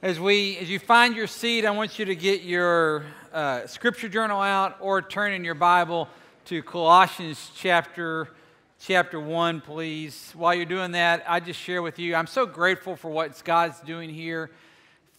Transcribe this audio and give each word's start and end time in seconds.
As 0.00 0.20
we, 0.20 0.56
as 0.58 0.70
you 0.70 0.78
find 0.78 1.16
your 1.16 1.26
seat, 1.26 1.64
I 1.64 1.72
want 1.72 1.98
you 1.98 2.04
to 2.04 2.14
get 2.14 2.42
your 2.42 3.04
uh, 3.32 3.66
scripture 3.66 4.08
journal 4.08 4.40
out 4.40 4.76
or 4.78 5.02
turn 5.02 5.32
in 5.32 5.42
your 5.42 5.56
Bible 5.56 6.08
to 6.44 6.62
Colossians 6.62 7.50
chapter 7.56 8.28
chapter 8.78 9.18
one, 9.18 9.60
please. 9.60 10.32
While 10.36 10.54
you're 10.54 10.66
doing 10.66 10.92
that, 10.92 11.24
I 11.26 11.40
just 11.40 11.58
share 11.58 11.82
with 11.82 11.98
you. 11.98 12.14
I'm 12.14 12.28
so 12.28 12.46
grateful 12.46 12.94
for 12.94 13.10
what 13.10 13.42
God's 13.44 13.80
doing 13.80 14.08
here 14.08 14.52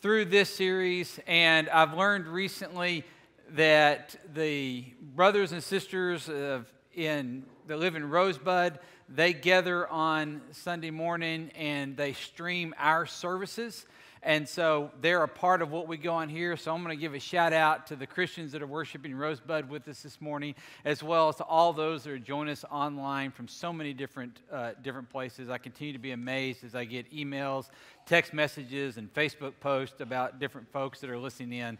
through 0.02 0.25
this 0.25 0.50
series, 0.55 1.20
and 1.27 1.68
I've 1.68 1.93
learned 1.93 2.27
recently 2.27 3.04
that 3.50 4.16
the 4.34 4.86
brothers 5.14 5.52
and 5.52 5.61
sisters 5.61 6.30
of, 6.30 6.71
in 6.96 7.43
that 7.68 7.80
live 7.80 7.96
in 7.96 8.09
Rosebud 8.09 8.80
they 9.09 9.34
gather 9.34 9.89
on 9.89 10.39
Sunday 10.52 10.91
morning 10.91 11.52
and 11.55 11.98
they 11.98 12.14
stream 12.14 12.75
our 12.77 13.07
services. 13.07 13.86
And 14.21 14.47
so 14.47 14.91
they're 15.00 15.23
a 15.23 15.29
part 15.29 15.61
of 15.61 15.71
what 15.71 15.87
we 15.87 15.96
go 15.96 16.14
on 16.14 16.27
here. 16.27 16.57
So 16.57 16.73
I'm 16.73 16.83
going 16.83 16.96
to 16.96 17.00
give 17.00 17.14
a 17.14 17.19
shout 17.19 17.54
out 17.54 17.87
to 17.87 17.96
the 17.96 18.05
Christians 18.05 18.51
that 18.51 18.61
are 18.61 18.68
worshiping 18.68 19.15
Rosebud 19.15 19.69
with 19.69 19.87
us 19.87 20.01
this 20.04 20.19
morning, 20.19 20.55
as 20.83 21.01
well 21.01 21.29
as 21.29 21.37
to 21.37 21.46
all 21.46 21.71
those 21.71 22.04
that 22.04 22.11
are 22.11 22.19
joining 22.19 22.51
us 22.51 22.65
online 22.69 23.32
from 23.32 23.47
so 23.47 23.71
many 23.71 23.93
different, 23.93 24.41
uh, 24.51 24.71
different 24.82 25.10
places. 25.10 25.50
I 25.50 25.57
continue 25.57 25.93
to 25.93 26.00
be 26.00 26.11
amazed 26.11 26.65
as 26.65 26.75
I 26.75 26.83
get 26.83 27.10
emails, 27.13 27.69
text 28.05 28.33
messages, 28.33 28.97
and 28.97 29.13
Facebook 29.13 29.54
posts 29.61 30.01
about 30.01 30.38
different 30.38 30.69
folks 30.71 30.99
that 30.99 31.10
are 31.10 31.18
listening 31.18 31.54
in. 31.54 31.77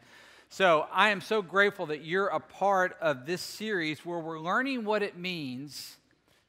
So 0.48 0.88
I 0.92 1.10
am 1.10 1.20
so 1.20 1.42
grateful 1.42 1.88
that 1.88 2.04
you're 2.06 2.28
a 2.28 2.40
part 2.40 2.98
of 3.02 3.26
this 3.26 3.42
series 3.42 4.06
where 4.06 4.18
we're 4.18 4.40
learning 4.40 4.86
what 4.86 5.04
it 5.04 5.18
means 5.18 5.98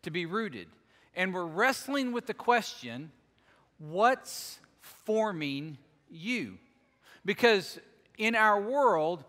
to 0.03 0.11
be 0.11 0.25
rooted. 0.25 0.69
And 1.17 1.35
we're 1.35 1.45
wrestling 1.45 2.13
with 2.13 2.27
the 2.27 2.35
question 2.35 3.11
what's 3.79 4.61
forming 5.05 5.79
you. 6.11 6.59
Because 7.25 7.79
in 8.19 8.35
our 8.35 8.61
world, 8.61 9.25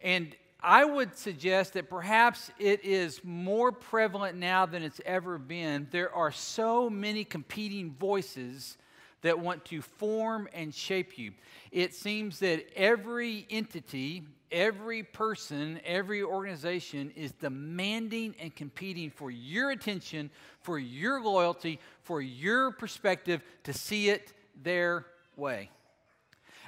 and 0.00 0.34
I 0.62 0.84
would 0.84 1.16
suggest 1.16 1.72
that 1.74 1.88
perhaps 1.88 2.50
it 2.58 2.84
is 2.84 3.22
more 3.24 3.72
prevalent 3.72 4.36
now 4.36 4.66
than 4.66 4.82
it's 4.82 5.00
ever 5.06 5.38
been. 5.38 5.88
There 5.90 6.14
are 6.14 6.30
so 6.30 6.90
many 6.90 7.24
competing 7.24 7.92
voices 7.92 8.76
that 9.22 9.38
want 9.38 9.64
to 9.66 9.82
form 9.82 10.48
and 10.52 10.74
shape 10.74 11.18
you. 11.18 11.32
It 11.70 11.94
seems 11.94 12.38
that 12.40 12.66
every 12.76 13.46
entity, 13.50 14.24
every 14.50 15.02
person, 15.02 15.80
every 15.84 16.22
organization 16.22 17.10
is 17.14 17.32
demanding 17.32 18.34
and 18.40 18.54
competing 18.54 19.10
for 19.10 19.30
your 19.30 19.70
attention, 19.70 20.30
for 20.62 20.78
your 20.78 21.22
loyalty, 21.22 21.78
for 22.02 22.20
your 22.20 22.70
perspective 22.70 23.42
to 23.64 23.72
see 23.72 24.08
it 24.08 24.32
their 24.62 25.06
way. 25.36 25.70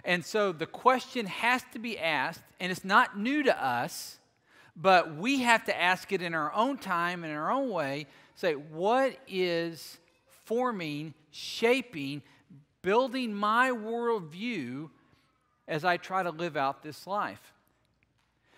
And 0.04 0.24
so 0.24 0.52
the 0.52 0.66
question 0.66 1.26
has 1.26 1.62
to 1.72 1.78
be 1.78 1.98
asked, 1.98 2.42
and 2.58 2.72
it's 2.72 2.84
not 2.84 3.18
new 3.18 3.42
to 3.44 3.64
us, 3.64 4.18
but 4.74 5.16
we 5.16 5.40
have 5.40 5.64
to 5.64 5.80
ask 5.80 6.12
it 6.12 6.22
in 6.22 6.34
our 6.34 6.52
own 6.54 6.78
time 6.78 7.24
in 7.24 7.30
our 7.30 7.50
own 7.50 7.70
way. 7.70 8.06
Say, 8.34 8.54
what 8.54 9.16
is 9.28 9.98
forming, 10.44 11.14
shaping, 11.30 12.22
building 12.80 13.34
my 13.34 13.70
worldview 13.70 14.90
as 15.68 15.84
I 15.84 15.98
try 15.98 16.22
to 16.22 16.30
live 16.30 16.56
out 16.56 16.82
this 16.82 17.06
life? 17.06 17.52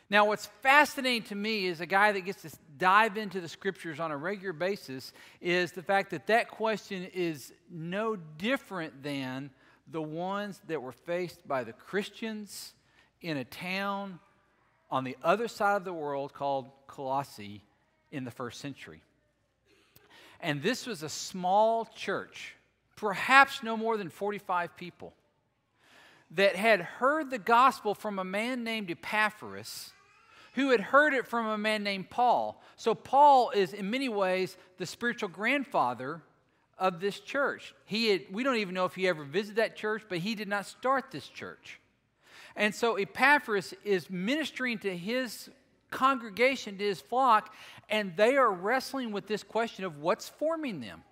Now, 0.09 0.27
what's 0.27 0.47
fascinating 0.62 1.23
to 1.25 1.35
me 1.35 1.67
is 1.67 1.81
a 1.81 1.87
guy 1.87 2.12
that 2.12 2.21
gets 2.21 2.43
to 2.43 2.51
dive 2.78 3.17
into 3.17 3.41
the 3.41 3.48
scriptures 3.48 4.00
on 4.00 4.11
a 4.11 4.17
regular 4.17 4.53
basis 4.53 5.12
is 5.41 5.72
the 5.72 5.83
fact 5.83 6.11
that 6.11 6.27
that 6.27 6.50
question 6.50 7.08
is 7.14 7.53
no 7.70 8.16
different 8.16 9.03
than 9.03 9.50
the 9.91 10.03
ones 10.03 10.61
that 10.66 10.81
were 10.81 10.92
faced 10.92 11.47
by 11.47 11.64
the 11.64 11.72
Christians 11.72 12.75
in 13.20 13.36
a 13.36 13.44
town 13.44 14.19
on 14.91 15.05
the 15.05 15.16
other 15.22 15.48
side 15.48 15.77
of 15.77 15.84
the 15.84 15.92
world 15.92 16.33
called 16.33 16.70
Colossae 16.86 17.62
in 18.12 18.25
the 18.25 18.31
first 18.31 18.60
century. 18.60 19.03
And 20.41 20.62
this 20.62 20.87
was 20.87 21.03
a 21.03 21.09
small 21.09 21.87
church, 21.97 22.54
perhaps 22.97 23.62
no 23.62 23.76
more 23.76 23.97
than 23.97 24.10
45 24.10 24.76
people, 24.76 25.15
that 26.32 26.56
had 26.56 26.81
heard 26.81 27.31
the 27.31 27.38
gospel 27.38 27.94
from 27.94 28.19
a 28.19 28.25
man 28.25 28.62
named 28.65 28.91
Epaphras, 28.91 29.93
who 30.54 30.70
had 30.70 30.81
heard 30.81 31.15
it 31.15 31.26
from 31.26 31.47
a 31.47 31.59
man 31.59 31.82
named 31.82 32.10
Paul. 32.10 32.62
So, 32.76 32.94
Paul 32.94 33.50
is 33.50 33.72
in 33.72 33.91
many 33.91 34.09
ways 34.09 34.56
the 34.78 34.87
spiritual 34.87 35.28
grandfather 35.28 36.22
of 36.78 37.00
this 37.00 37.20
church. 37.20 37.75
He 37.84 38.09
had, 38.09 38.22
we 38.31 38.42
don't 38.42 38.56
even 38.56 38.75
know 38.75 38.84
if 38.84 38.94
he 38.94 39.06
ever 39.06 39.25
visited 39.25 39.56
that 39.56 39.76
church, 39.76 40.03
but 40.09 40.19
he 40.19 40.34
did 40.34 40.48
not 40.48 40.66
start 40.66 41.10
this 41.10 41.28
church. 41.28 41.81
And 42.56 42.75
so 42.75 42.97
Epaphras 42.97 43.75
is 43.84 44.09
ministering 44.10 44.78
to 44.78 44.97
his 44.97 45.50
congregation, 45.91 46.78
to 46.78 46.84
his 46.84 47.00
flock, 47.00 47.54
and 47.88 48.16
they 48.16 48.37
are 48.37 48.50
wrestling 48.50 49.12
with 49.12 49.26
this 49.26 49.43
question 49.43 49.84
of 49.84 49.98
what's 49.98 50.28
forming 50.28 50.81
them. 50.81 51.03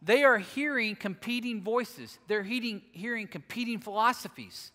They 0.00 0.24
are 0.24 0.38
hearing 0.38 0.94
competing 0.94 1.62
voices, 1.62 2.18
they're 2.28 2.44
hearing, 2.44 2.82
hearing 2.92 3.26
competing 3.26 3.80
philosophies. 3.80 4.70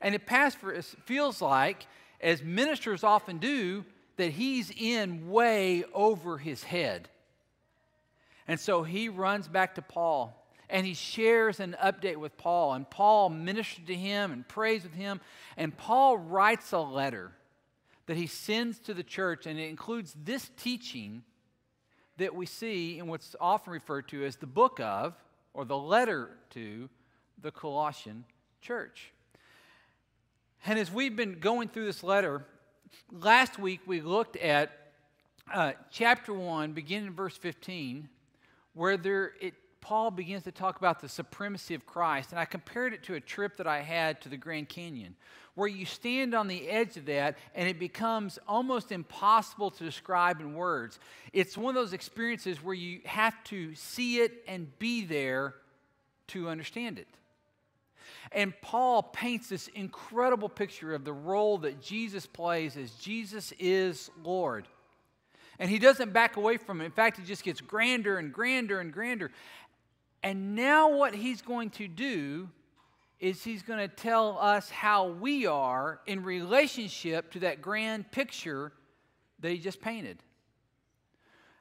And 0.00 0.14
Epaphras 0.14 0.96
feels 1.04 1.42
like, 1.42 1.86
as 2.20 2.42
ministers 2.42 3.04
often 3.04 3.38
do, 3.38 3.84
that 4.16 4.32
he's 4.32 4.70
in 4.70 5.30
way 5.30 5.84
over 5.94 6.38
his 6.38 6.62
head. 6.62 7.08
And 8.46 8.58
so 8.58 8.82
he 8.82 9.08
runs 9.08 9.48
back 9.48 9.76
to 9.76 9.82
Paul 9.82 10.36
and 10.70 10.86
he 10.86 10.94
shares 10.94 11.60
an 11.60 11.76
update 11.82 12.16
with 12.16 12.36
Paul. 12.36 12.74
And 12.74 12.88
Paul 12.88 13.28
ministers 13.28 13.86
to 13.86 13.94
him 13.94 14.32
and 14.32 14.46
prays 14.46 14.82
with 14.82 14.94
him. 14.94 15.20
And 15.56 15.76
Paul 15.76 16.16
writes 16.16 16.72
a 16.72 16.78
letter 16.78 17.32
that 18.06 18.16
he 18.16 18.26
sends 18.26 18.78
to 18.80 18.94
the 18.94 19.02
church, 19.02 19.46
and 19.46 19.58
it 19.58 19.68
includes 19.68 20.14
this 20.24 20.50
teaching 20.56 21.22
that 22.16 22.34
we 22.34 22.46
see 22.46 22.98
in 22.98 23.06
what's 23.06 23.36
often 23.40 23.72
referred 23.72 24.08
to 24.08 24.24
as 24.24 24.36
the 24.36 24.46
book 24.46 24.80
of, 24.80 25.14
or 25.54 25.64
the 25.64 25.78
letter 25.78 26.30
to, 26.50 26.88
the 27.40 27.50
Colossian 27.50 28.24
church. 28.60 29.12
And 30.66 30.78
as 30.78 30.90
we've 30.92 31.16
been 31.16 31.38
going 31.40 31.68
through 31.68 31.86
this 31.86 32.02
letter, 32.02 32.44
last 33.10 33.58
week 33.58 33.80
we 33.86 34.02
looked 34.02 34.36
at 34.36 34.70
uh, 35.52 35.72
chapter 35.90 36.34
1, 36.34 36.72
beginning 36.72 37.08
in 37.08 37.14
verse 37.14 37.36
15 37.36 38.08
where 38.74 38.96
there, 38.96 39.32
it, 39.40 39.54
Paul 39.80 40.10
begins 40.10 40.44
to 40.44 40.52
talk 40.52 40.78
about 40.78 41.00
the 41.00 41.08
supremacy 41.08 41.74
of 41.74 41.86
Christ. 41.86 42.30
And 42.30 42.38
I 42.38 42.44
compared 42.44 42.92
it 42.92 43.02
to 43.04 43.14
a 43.14 43.20
trip 43.20 43.56
that 43.56 43.66
I 43.66 43.80
had 43.80 44.20
to 44.20 44.28
the 44.28 44.36
Grand 44.36 44.68
Canyon, 44.68 45.16
where 45.54 45.66
you 45.66 45.86
stand 45.86 46.34
on 46.34 46.46
the 46.46 46.68
edge 46.68 46.96
of 46.96 47.06
that 47.06 47.38
and 47.54 47.68
it 47.68 47.78
becomes 47.78 48.38
almost 48.46 48.92
impossible 48.92 49.70
to 49.72 49.84
describe 49.84 50.40
in 50.40 50.54
words. 50.54 50.98
It's 51.32 51.56
one 51.56 51.74
of 51.74 51.82
those 51.82 51.94
experiences 51.94 52.62
where 52.62 52.74
you 52.74 53.00
have 53.06 53.42
to 53.44 53.74
see 53.74 54.18
it 54.18 54.44
and 54.46 54.78
be 54.78 55.04
there 55.04 55.54
to 56.28 56.48
understand 56.48 56.98
it. 56.98 57.08
And 58.32 58.52
Paul 58.60 59.02
paints 59.02 59.48
this 59.48 59.68
incredible 59.68 60.48
picture 60.48 60.94
of 60.94 61.04
the 61.04 61.12
role 61.12 61.58
that 61.58 61.80
Jesus 61.80 62.26
plays 62.26 62.76
as 62.76 62.92
Jesus 62.92 63.52
is 63.58 64.10
Lord. 64.22 64.68
And 65.58 65.68
he 65.68 65.78
doesn't 65.78 66.12
back 66.12 66.36
away 66.36 66.56
from 66.56 66.80
it. 66.80 66.84
In 66.84 66.90
fact, 66.90 67.18
he 67.18 67.24
just 67.24 67.44
gets 67.44 67.60
grander 67.60 68.18
and 68.18 68.32
grander 68.32 68.80
and 68.80 68.92
grander. 68.92 69.30
And 70.22 70.54
now, 70.54 70.94
what 70.94 71.14
he's 71.14 71.42
going 71.42 71.70
to 71.70 71.88
do 71.88 72.48
is 73.20 73.44
he's 73.44 73.62
going 73.62 73.78
to 73.78 73.94
tell 73.94 74.38
us 74.38 74.70
how 74.70 75.08
we 75.08 75.46
are 75.46 76.00
in 76.06 76.22
relationship 76.22 77.30
to 77.32 77.40
that 77.40 77.60
grand 77.60 78.10
picture 78.10 78.72
that 79.40 79.50
he 79.50 79.58
just 79.58 79.80
painted. 79.80 80.18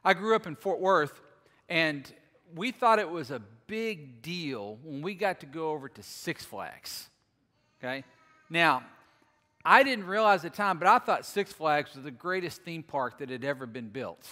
I 0.04 0.14
grew 0.14 0.36
up 0.36 0.48
in 0.48 0.56
Fort 0.56 0.80
Worth, 0.80 1.20
and 1.68 2.10
we 2.56 2.72
thought 2.72 3.00
it 3.00 3.10
was 3.10 3.32
a 3.32 3.42
big 3.70 4.22
deal 4.22 4.80
when 4.84 5.02
we 5.02 5.14
got 5.14 5.40
to 5.42 5.46
go 5.46 5.70
over 5.70 5.88
to 5.88 6.04
Six 6.04 6.44
Flags. 6.44 7.08
Okay? 7.82 8.04
Now, 8.50 8.84
I 9.64 9.84
didn't 9.84 10.08
realize 10.08 10.44
at 10.44 10.52
the 10.52 10.58
time, 10.58 10.80
but 10.80 10.88
I 10.88 10.98
thought 11.00 11.26
Six 11.26 11.54
Flags 11.54 11.94
was 11.94 12.04
the 12.04 12.12
greatest 12.12 12.64
theme 12.64 12.84
park 12.84 13.20
that 13.20 13.30
had 13.30 13.46
ever 13.46 13.66
been 13.66 13.90
built. 13.90 14.28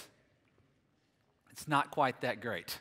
It's 1.51 1.68
not 1.68 1.92
quite 1.92 2.22
that 2.22 2.42
great. 2.42 2.80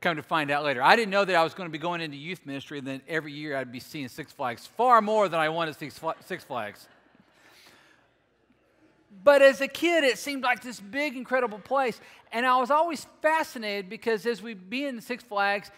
Come 0.00 0.16
to 0.16 0.22
find 0.22 0.50
out 0.50 0.64
later. 0.64 0.82
I 0.82 0.94
didn't 0.94 1.10
know 1.10 1.24
that 1.24 1.34
I 1.34 1.42
was 1.42 1.54
going 1.54 1.68
to 1.68 1.72
be 1.72 1.78
going 1.78 2.00
into 2.00 2.16
youth 2.16 2.44
ministry, 2.44 2.78
and 2.78 2.86
then 2.86 3.00
every 3.08 3.32
year 3.32 3.56
I'd 3.56 3.72
be 3.72 3.80
seeing 3.80 4.08
Six 4.08 4.30
Flags 4.32 4.66
far 4.66 5.00
more 5.00 5.28
than 5.28 5.40
I 5.40 5.48
wanted 5.48 5.76
Six 5.76 6.44
Flags. 6.44 6.88
But 9.24 9.42
as 9.42 9.60
a 9.60 9.68
kid, 9.68 10.04
it 10.04 10.18
seemed 10.18 10.42
like 10.42 10.62
this 10.62 10.80
big, 10.80 11.16
incredible 11.16 11.58
place. 11.58 12.00
And 12.32 12.46
I 12.46 12.58
was 12.58 12.70
always 12.70 13.06
fascinated 13.22 13.88
because 13.88 14.26
as 14.26 14.42
we'd 14.42 14.68
be 14.68 14.84
in 14.84 15.00
Six 15.00 15.24
Flags, 15.24 15.70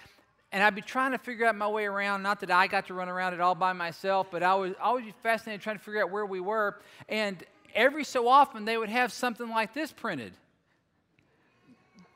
and 0.52 0.64
I'd 0.64 0.74
be 0.74 0.82
trying 0.82 1.12
to 1.12 1.18
figure 1.18 1.46
out 1.46 1.54
my 1.54 1.68
way 1.68 1.86
around. 1.86 2.22
Not 2.22 2.40
that 2.40 2.50
I 2.50 2.66
got 2.66 2.86
to 2.88 2.94
run 2.94 3.08
around 3.08 3.34
it 3.34 3.40
all 3.40 3.54
by 3.54 3.72
myself, 3.72 4.26
but 4.32 4.42
I 4.42 4.54
was 4.56 4.74
always 4.80 5.04
fascinated 5.22 5.60
trying 5.60 5.78
to 5.78 5.82
figure 5.82 6.02
out 6.02 6.10
where 6.10 6.26
we 6.26 6.40
were. 6.40 6.80
And 7.08 7.42
every 7.72 8.02
so 8.02 8.26
often, 8.26 8.64
they 8.64 8.76
would 8.76 8.88
have 8.88 9.12
something 9.12 9.48
like 9.48 9.74
this 9.74 9.92
printed 9.92 10.32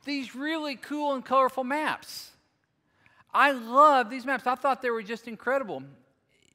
these 0.04 0.34
really 0.34 0.76
cool 0.76 1.14
and 1.14 1.24
colorful 1.24 1.64
maps. 1.64 2.30
I 3.32 3.52
love 3.52 4.10
these 4.10 4.24
maps. 4.24 4.46
I 4.46 4.54
thought 4.54 4.82
they 4.82 4.90
were 4.90 5.02
just 5.02 5.26
incredible. 5.26 5.82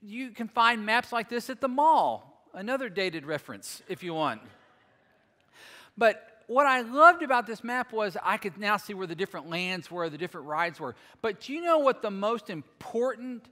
you 0.01 0.29
can 0.29 0.47
find 0.47 0.85
maps 0.85 1.11
like 1.11 1.27
this 1.29 1.49
at 1.49 1.59
the 1.59 1.67
mall. 1.67 2.28
Another 2.59 2.89
dated 2.89 3.25
reference, 3.25 3.81
if 3.87 4.03
you 4.03 4.13
want. 4.13 4.41
But 5.97 6.43
what 6.47 6.65
I 6.65 6.81
loved 6.81 7.23
about 7.23 7.47
this 7.47 7.63
map 7.63 7.93
was 7.93 8.17
I 8.21 8.35
could 8.35 8.57
now 8.57 8.75
see 8.75 8.93
where 8.93 9.07
the 9.07 9.15
different 9.15 9.49
lands 9.49 9.89
were, 9.89 10.09
the 10.09 10.17
different 10.17 10.45
rides 10.45 10.77
were. 10.77 10.93
But 11.21 11.39
do 11.39 11.53
you 11.53 11.61
know 11.61 11.77
what 11.77 12.01
the 12.01 12.11
most 12.11 12.49
important 12.49 13.45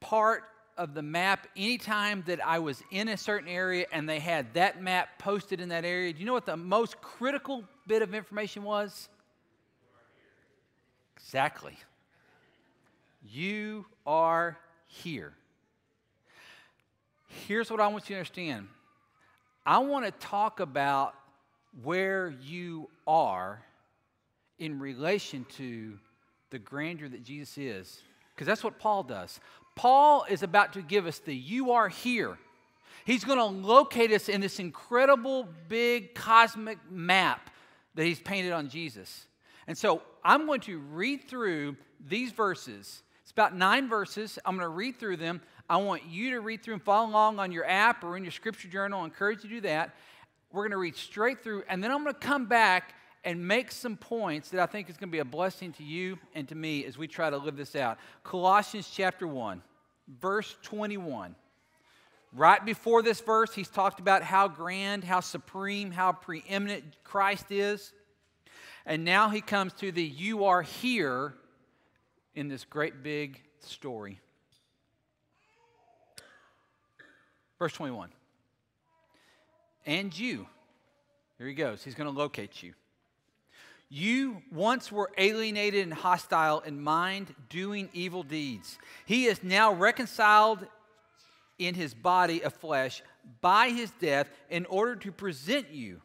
part 0.00 0.44
of 0.78 0.94
the 0.94 1.02
map, 1.02 1.46
anytime 1.58 2.24
that 2.26 2.42
I 2.42 2.58
was 2.60 2.82
in 2.90 3.08
a 3.08 3.18
certain 3.18 3.50
area 3.50 3.84
and 3.92 4.08
they 4.08 4.18
had 4.18 4.54
that 4.54 4.82
map 4.82 5.18
posted 5.18 5.60
in 5.60 5.68
that 5.68 5.84
area, 5.84 6.10
do 6.14 6.18
you 6.18 6.24
know 6.24 6.32
what 6.32 6.46
the 6.46 6.56
most 6.56 7.02
critical 7.02 7.64
bit 7.86 8.00
of 8.00 8.14
information 8.14 8.62
was? 8.62 9.10
Exactly. 11.18 11.76
You 13.30 13.84
are 14.06 14.56
here. 14.86 15.34
Here's 17.46 17.70
what 17.70 17.80
I 17.80 17.88
want 17.88 18.08
you 18.08 18.14
to 18.14 18.20
understand 18.20 18.68
I 19.64 19.78
want 19.78 20.04
to 20.04 20.10
talk 20.12 20.60
about 20.60 21.14
where 21.82 22.34
you 22.42 22.88
are 23.06 23.62
in 24.58 24.78
relation 24.78 25.46
to 25.56 25.98
the 26.50 26.58
grandeur 26.58 27.08
that 27.08 27.24
Jesus 27.24 27.56
is. 27.58 28.02
Because 28.34 28.46
that's 28.46 28.64
what 28.64 28.78
Paul 28.78 29.02
does. 29.02 29.40
Paul 29.74 30.24
is 30.28 30.42
about 30.42 30.74
to 30.74 30.82
give 30.82 31.06
us 31.06 31.18
the 31.18 31.34
you 31.34 31.72
are 31.72 31.88
here. 31.88 32.38
He's 33.04 33.24
going 33.24 33.38
to 33.38 33.44
locate 33.44 34.12
us 34.12 34.28
in 34.28 34.40
this 34.40 34.58
incredible 34.58 35.48
big 35.68 36.14
cosmic 36.14 36.78
map 36.90 37.50
that 37.94 38.04
he's 38.04 38.20
painted 38.20 38.52
on 38.52 38.68
Jesus. 38.68 39.26
And 39.66 39.76
so 39.76 40.02
I'm 40.24 40.46
going 40.46 40.60
to 40.62 40.78
read 40.78 41.28
through 41.28 41.76
these 42.06 42.32
verses. 42.32 43.02
It's 43.22 43.32
about 43.32 43.56
nine 43.56 43.88
verses. 43.88 44.38
I'm 44.44 44.56
going 44.56 44.64
to 44.64 44.68
read 44.68 44.98
through 44.98 45.16
them. 45.16 45.40
I 45.72 45.76
want 45.76 46.02
you 46.04 46.32
to 46.32 46.40
read 46.40 46.62
through 46.62 46.74
and 46.74 46.82
follow 46.82 47.08
along 47.08 47.38
on 47.38 47.50
your 47.50 47.66
app 47.66 48.04
or 48.04 48.18
in 48.18 48.24
your 48.24 48.30
scripture 48.30 48.68
journal. 48.68 49.00
I 49.00 49.04
encourage 49.06 49.42
you 49.42 49.48
to 49.48 49.54
do 49.54 49.60
that. 49.62 49.94
We're 50.52 50.64
going 50.64 50.72
to 50.72 50.76
read 50.76 50.96
straight 50.96 51.42
through, 51.42 51.62
and 51.66 51.82
then 51.82 51.90
I'm 51.90 52.02
going 52.02 52.12
to 52.12 52.20
come 52.20 52.44
back 52.44 52.94
and 53.24 53.48
make 53.48 53.72
some 53.72 53.96
points 53.96 54.50
that 54.50 54.60
I 54.60 54.66
think 54.66 54.90
is 54.90 54.98
going 54.98 55.08
to 55.08 55.12
be 55.12 55.20
a 55.20 55.24
blessing 55.24 55.72
to 55.72 55.82
you 55.82 56.18
and 56.34 56.46
to 56.48 56.54
me 56.54 56.84
as 56.84 56.98
we 56.98 57.08
try 57.08 57.30
to 57.30 57.38
live 57.38 57.56
this 57.56 57.74
out. 57.74 57.96
Colossians 58.22 58.90
chapter 58.94 59.26
1, 59.26 59.62
verse 60.20 60.54
21. 60.60 61.34
Right 62.34 62.62
before 62.62 63.00
this 63.00 63.22
verse, 63.22 63.54
he's 63.54 63.70
talked 63.70 63.98
about 63.98 64.22
how 64.22 64.48
grand, 64.48 65.04
how 65.04 65.20
supreme, 65.20 65.90
how 65.90 66.12
preeminent 66.12 66.84
Christ 67.02 67.50
is. 67.50 67.94
And 68.84 69.06
now 69.06 69.30
he 69.30 69.40
comes 69.40 69.72
to 69.74 69.90
the 69.90 70.04
you 70.04 70.44
are 70.44 70.60
here 70.60 71.32
in 72.34 72.48
this 72.48 72.66
great 72.66 73.02
big 73.02 73.40
story. 73.60 74.20
Verse 77.62 77.74
21. 77.74 78.08
And 79.86 80.18
you, 80.18 80.48
here 81.38 81.46
he 81.46 81.54
goes, 81.54 81.84
he's 81.84 81.94
going 81.94 82.12
to 82.12 82.18
locate 82.18 82.60
you. 82.60 82.72
You 83.88 84.42
once 84.50 84.90
were 84.90 85.12
alienated 85.16 85.84
and 85.84 85.94
hostile 85.94 86.58
in 86.58 86.82
mind, 86.82 87.32
doing 87.50 87.88
evil 87.92 88.24
deeds. 88.24 88.78
He 89.06 89.26
is 89.26 89.44
now 89.44 89.72
reconciled 89.72 90.66
in 91.56 91.76
his 91.76 91.94
body 91.94 92.42
of 92.42 92.52
flesh 92.52 93.00
by 93.40 93.68
his 93.68 93.92
death 93.92 94.28
in 94.50 94.66
order 94.66 94.96
to 94.96 95.12
present 95.12 95.70
you 95.70 96.00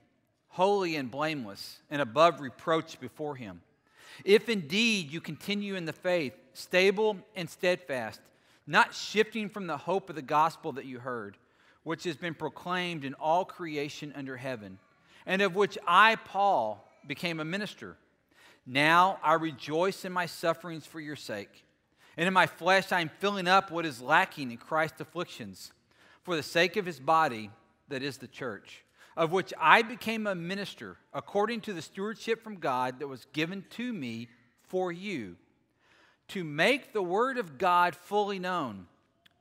holy 0.49 0.95
and 0.95 1.09
blameless 1.09 1.79
and 1.89 2.03
above 2.03 2.39
reproach 2.39 2.99
before 2.99 3.35
him. 3.35 3.61
If 4.23 4.47
indeed 4.47 5.11
you 5.11 5.21
continue 5.21 5.73
in 5.73 5.85
the 5.85 5.91
faith, 5.91 6.33
stable 6.53 7.17
and 7.35 7.49
steadfast, 7.49 8.21
not 8.67 8.93
shifting 8.93 9.49
from 9.49 9.65
the 9.65 9.77
hope 9.77 10.11
of 10.11 10.15
the 10.15 10.21
gospel 10.21 10.73
that 10.73 10.85
you 10.85 10.99
heard, 10.99 11.35
which 11.87 12.03
has 12.03 12.17
been 12.17 12.33
proclaimed 12.33 13.05
in 13.05 13.13
all 13.13 13.45
creation 13.45 14.11
under 14.13 14.35
heaven, 14.35 14.77
and 15.25 15.41
of 15.41 15.55
which 15.55 15.77
I, 15.87 16.17
Paul, 16.17 16.85
became 17.07 17.39
a 17.39 17.45
minister. 17.45 17.95
Now 18.65 19.19
I 19.23 19.35
rejoice 19.35 20.03
in 20.03 20.11
my 20.11 20.25
sufferings 20.25 20.85
for 20.85 20.99
your 20.99 21.15
sake. 21.15 21.63
And 22.17 22.27
in 22.27 22.33
my 22.33 22.45
flesh 22.45 22.91
I 22.91 22.99
am 22.99 23.09
filling 23.19 23.47
up 23.47 23.71
what 23.71 23.85
is 23.85 24.01
lacking 24.01 24.51
in 24.51 24.57
Christ's 24.57 24.99
afflictions 24.99 25.71
for 26.23 26.35
the 26.35 26.43
sake 26.43 26.75
of 26.75 26.85
his 26.85 26.99
body, 26.99 27.51
that 27.87 28.03
is 28.03 28.17
the 28.17 28.27
church, 28.27 28.83
of 29.15 29.31
which 29.31 29.53
I 29.57 29.81
became 29.81 30.27
a 30.27 30.35
minister 30.35 30.97
according 31.13 31.61
to 31.61 31.73
the 31.73 31.81
stewardship 31.81 32.43
from 32.43 32.57
God 32.57 32.99
that 32.99 33.07
was 33.07 33.27
given 33.31 33.63
to 33.71 33.93
me 33.93 34.27
for 34.63 34.91
you, 34.91 35.37
to 36.27 36.43
make 36.43 36.91
the 36.91 37.01
word 37.01 37.37
of 37.37 37.57
God 37.57 37.95
fully 37.95 38.39
known, 38.39 38.87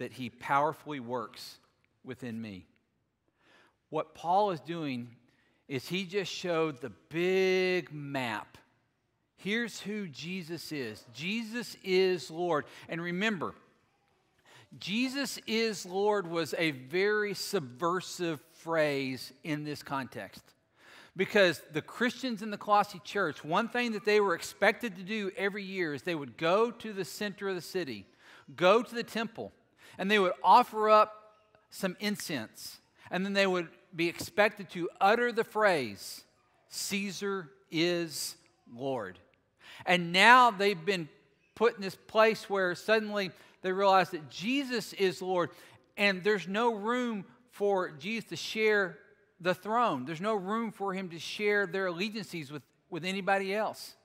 that 0.00 0.12
he 0.14 0.30
powerfully 0.30 0.98
works 0.98 1.58
within 2.04 2.40
me. 2.40 2.64
What 3.90 4.14
Paul 4.14 4.50
is 4.50 4.60
doing 4.60 5.08
is 5.68 5.86
he 5.86 6.04
just 6.04 6.32
showed 6.32 6.80
the 6.80 6.90
big 7.10 7.92
map. 7.92 8.56
Here's 9.36 9.78
who 9.80 10.08
Jesus 10.08 10.72
is 10.72 11.04
Jesus 11.12 11.76
is 11.84 12.30
Lord. 12.30 12.64
And 12.88 13.00
remember, 13.02 13.54
Jesus 14.78 15.38
is 15.46 15.84
Lord 15.84 16.26
was 16.26 16.54
a 16.56 16.70
very 16.70 17.34
subversive 17.34 18.40
phrase 18.54 19.34
in 19.44 19.64
this 19.64 19.82
context. 19.82 20.42
Because 21.14 21.60
the 21.72 21.82
Christians 21.82 22.40
in 22.40 22.50
the 22.50 22.56
Colossae 22.56 23.02
church, 23.04 23.44
one 23.44 23.68
thing 23.68 23.92
that 23.92 24.06
they 24.06 24.20
were 24.20 24.34
expected 24.34 24.96
to 24.96 25.02
do 25.02 25.30
every 25.36 25.64
year 25.64 25.92
is 25.92 26.02
they 26.02 26.14
would 26.14 26.38
go 26.38 26.70
to 26.70 26.94
the 26.94 27.04
center 27.04 27.50
of 27.50 27.54
the 27.54 27.60
city, 27.60 28.06
go 28.56 28.80
to 28.82 28.94
the 28.94 29.02
temple, 29.02 29.52
and 30.00 30.10
they 30.10 30.18
would 30.18 30.32
offer 30.42 30.88
up 30.88 31.34
some 31.68 31.94
incense. 32.00 32.78
And 33.10 33.24
then 33.24 33.34
they 33.34 33.46
would 33.46 33.68
be 33.94 34.08
expected 34.08 34.70
to 34.70 34.88
utter 34.98 35.30
the 35.30 35.44
phrase, 35.44 36.24
Caesar 36.70 37.50
is 37.70 38.34
Lord. 38.74 39.18
And 39.84 40.10
now 40.10 40.52
they've 40.52 40.84
been 40.84 41.08
put 41.54 41.76
in 41.76 41.82
this 41.82 41.96
place 41.96 42.48
where 42.48 42.74
suddenly 42.74 43.30
they 43.60 43.72
realize 43.72 44.08
that 44.10 44.30
Jesus 44.30 44.94
is 44.94 45.20
Lord, 45.20 45.50
and 45.98 46.24
there's 46.24 46.48
no 46.48 46.72
room 46.72 47.26
for 47.50 47.90
Jesus 47.90 48.30
to 48.30 48.36
share 48.36 48.96
the 49.38 49.54
throne. 49.54 50.06
There's 50.06 50.20
no 50.20 50.34
room 50.34 50.72
for 50.72 50.94
him 50.94 51.10
to 51.10 51.18
share 51.18 51.66
their 51.66 51.88
allegiances 51.88 52.50
with, 52.50 52.62
with 52.88 53.04
anybody 53.04 53.54
else. 53.54 53.96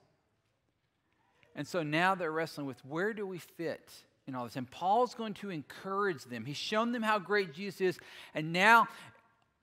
And 1.56 1.66
so 1.66 1.84
now 1.84 2.16
they're 2.16 2.34
wrestling 2.34 2.68
with 2.68 2.84
where 2.84 3.14
do 3.14 3.26
we 3.26 3.38
fit 3.38 3.90
in 4.28 4.36
all 4.36 4.46
this? 4.46 4.56
And 4.56 4.70
Paul's 4.70 5.14
going 5.14 5.34
to 5.36 5.50
encourage 5.50 6.24
them. 6.26 6.46
He's 6.46 6.58
shown 6.58 6.92
them 6.92 7.04
how 7.04 7.20
great 7.20 7.54
Jesus 7.54 7.82
is. 7.82 8.00
And 8.34 8.54
now 8.54 8.88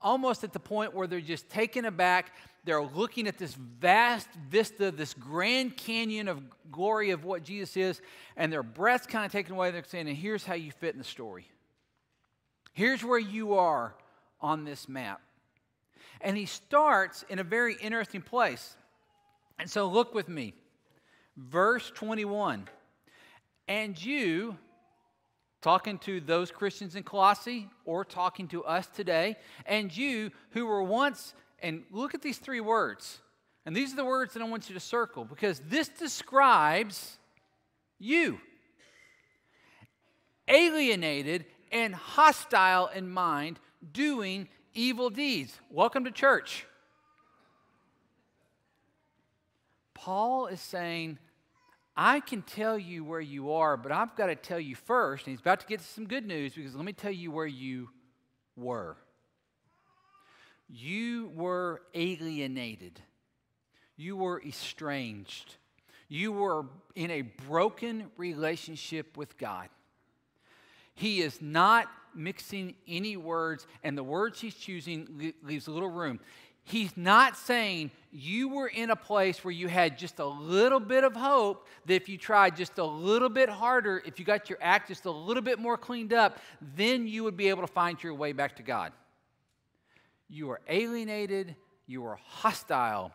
almost 0.02 0.44
at 0.44 0.52
the 0.52 0.60
point 0.60 0.94
where 0.94 1.06
they're 1.06 1.20
just 1.20 1.48
taken 1.48 1.84
aback. 1.84 2.34
They're 2.64 2.82
looking 2.82 3.26
at 3.26 3.38
this 3.38 3.54
vast 3.54 4.28
vista, 4.48 4.90
this 4.90 5.14
grand 5.14 5.76
canyon 5.76 6.28
of 6.28 6.42
glory 6.70 7.10
of 7.10 7.24
what 7.24 7.44
Jesus 7.44 7.76
is, 7.76 8.00
and 8.36 8.52
their 8.52 8.62
breath's 8.62 9.06
kind 9.06 9.24
of 9.24 9.32
taken 9.32 9.54
away. 9.54 9.70
They're 9.70 9.84
saying, 9.84 10.08
and 10.08 10.16
here's 10.16 10.44
how 10.44 10.54
you 10.54 10.72
fit 10.72 10.94
in 10.94 10.98
the 10.98 11.04
story. 11.04 11.46
Here's 12.72 13.04
where 13.04 13.18
you 13.18 13.54
are 13.54 13.94
on 14.40 14.64
this 14.64 14.88
map. 14.88 15.20
And 16.20 16.36
he 16.36 16.46
starts 16.46 17.24
in 17.28 17.38
a 17.38 17.44
very 17.44 17.76
interesting 17.80 18.22
place. 18.22 18.76
And 19.58 19.68
so 19.68 19.86
look 19.88 20.14
with 20.14 20.28
me. 20.28 20.54
Verse 21.36 21.90
21. 21.94 22.68
And 23.68 24.02
you, 24.02 24.56
talking 25.60 25.98
to 26.00 26.20
those 26.20 26.50
Christians 26.50 26.96
in 26.96 27.02
Colossae 27.02 27.68
or 27.84 28.04
talking 28.04 28.48
to 28.48 28.64
us 28.64 28.86
today, 28.88 29.36
and 29.66 29.96
you 29.96 30.30
who 30.50 30.66
were 30.66 30.82
once, 30.82 31.34
and 31.60 31.84
look 31.90 32.14
at 32.14 32.22
these 32.22 32.38
three 32.38 32.60
words. 32.60 33.20
And 33.64 33.76
these 33.76 33.92
are 33.92 33.96
the 33.96 34.04
words 34.04 34.34
that 34.34 34.42
I 34.42 34.48
want 34.48 34.68
you 34.68 34.74
to 34.74 34.80
circle 34.80 35.24
because 35.24 35.60
this 35.68 35.88
describes 35.88 37.18
you 37.98 38.40
alienated 40.48 41.44
and 41.70 41.94
hostile 41.94 42.88
in 42.88 43.08
mind, 43.08 43.60
doing 43.92 44.48
evil 44.74 45.08
deeds. 45.10 45.58
Welcome 45.70 46.04
to 46.04 46.10
church. 46.10 46.66
Paul 49.94 50.48
is 50.48 50.60
saying, 50.60 51.18
I 51.96 52.20
can 52.20 52.42
tell 52.42 52.78
you 52.78 53.04
where 53.04 53.20
you 53.20 53.52
are, 53.52 53.76
but 53.76 53.92
I've 53.92 54.16
got 54.16 54.26
to 54.26 54.34
tell 54.36 54.60
you 54.60 54.74
first. 54.74 55.26
And 55.26 55.32
he's 55.32 55.40
about 55.40 55.60
to 55.60 55.66
get 55.66 55.80
some 55.80 56.06
good 56.06 56.26
news 56.26 56.54
because 56.54 56.74
let 56.74 56.84
me 56.84 56.92
tell 56.92 57.12
you 57.12 57.30
where 57.30 57.46
you 57.46 57.90
were. 58.56 58.96
You 60.68 61.30
were 61.34 61.82
alienated. 61.94 63.00
You 63.96 64.16
were 64.16 64.42
estranged. 64.42 65.56
You 66.08 66.32
were 66.32 66.66
in 66.94 67.10
a 67.10 67.22
broken 67.22 68.10
relationship 68.16 69.16
with 69.16 69.36
God. 69.36 69.68
He 70.94 71.20
is 71.20 71.40
not 71.40 71.88
mixing 72.14 72.74
any 72.86 73.16
words, 73.16 73.66
and 73.82 73.96
the 73.96 74.02
words 74.02 74.40
he's 74.40 74.54
choosing 74.54 75.32
leaves 75.42 75.68
little 75.68 75.90
room. 75.90 76.20
He's 76.64 76.96
not 76.96 77.36
saying 77.36 77.90
you 78.12 78.48
were 78.48 78.68
in 78.68 78.90
a 78.90 78.96
place 78.96 79.44
where 79.44 79.52
you 79.52 79.68
had 79.68 79.98
just 79.98 80.18
a 80.18 80.26
little 80.26 80.80
bit 80.80 81.02
of 81.02 81.16
hope 81.16 81.66
that 81.86 81.94
if 81.94 82.08
you 82.08 82.18
tried 82.18 82.56
just 82.56 82.78
a 82.78 82.84
little 82.84 83.28
bit 83.28 83.48
harder, 83.48 84.02
if 84.06 84.18
you 84.18 84.24
got 84.24 84.48
your 84.48 84.58
act 84.60 84.88
just 84.88 85.04
a 85.06 85.10
little 85.10 85.42
bit 85.42 85.58
more 85.58 85.76
cleaned 85.76 86.12
up, 86.12 86.38
then 86.76 87.06
you 87.06 87.24
would 87.24 87.36
be 87.36 87.48
able 87.48 87.62
to 87.62 87.72
find 87.72 88.02
your 88.02 88.14
way 88.14 88.32
back 88.32 88.56
to 88.56 88.62
God. 88.62 88.92
You 90.28 90.46
were 90.46 90.60
alienated, 90.68 91.56
you 91.86 92.02
were 92.02 92.18
hostile. 92.26 93.12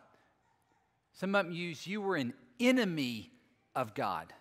Some 1.12 1.34
of 1.34 1.46
them 1.46 1.54
use 1.54 1.86
you 1.86 2.00
were 2.00 2.16
an 2.16 2.34
enemy 2.60 3.30
of 3.74 3.94
God. 3.94 4.32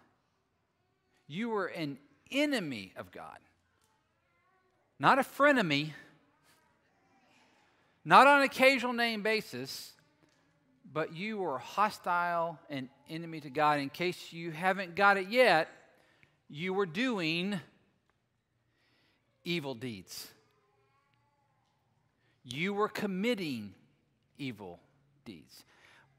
You 1.27 1.49
were 1.49 1.67
an 1.67 1.97
enemy 2.31 2.93
of 2.97 3.11
God. 3.11 3.37
Not 4.99 5.19
a 5.19 5.23
frenemy, 5.23 5.91
not 8.07 8.25
on 8.25 8.37
an 8.37 8.45
occasional 8.45 8.93
name 8.93 9.21
basis, 9.21 9.91
but 10.93 11.13
you 11.13 11.39
were 11.39 11.57
hostile 11.57 12.57
and 12.69 12.87
enemy 13.09 13.41
to 13.41 13.49
God. 13.49 13.81
In 13.81 13.89
case 13.89 14.31
you 14.31 14.51
haven't 14.51 14.95
got 14.95 15.17
it 15.17 15.27
yet, 15.27 15.67
you 16.49 16.73
were 16.73 16.85
doing 16.85 17.59
evil 19.43 19.75
deeds. 19.75 20.29
You 22.45 22.73
were 22.73 22.87
committing 22.87 23.73
evil 24.37 24.79
deeds. 25.25 25.65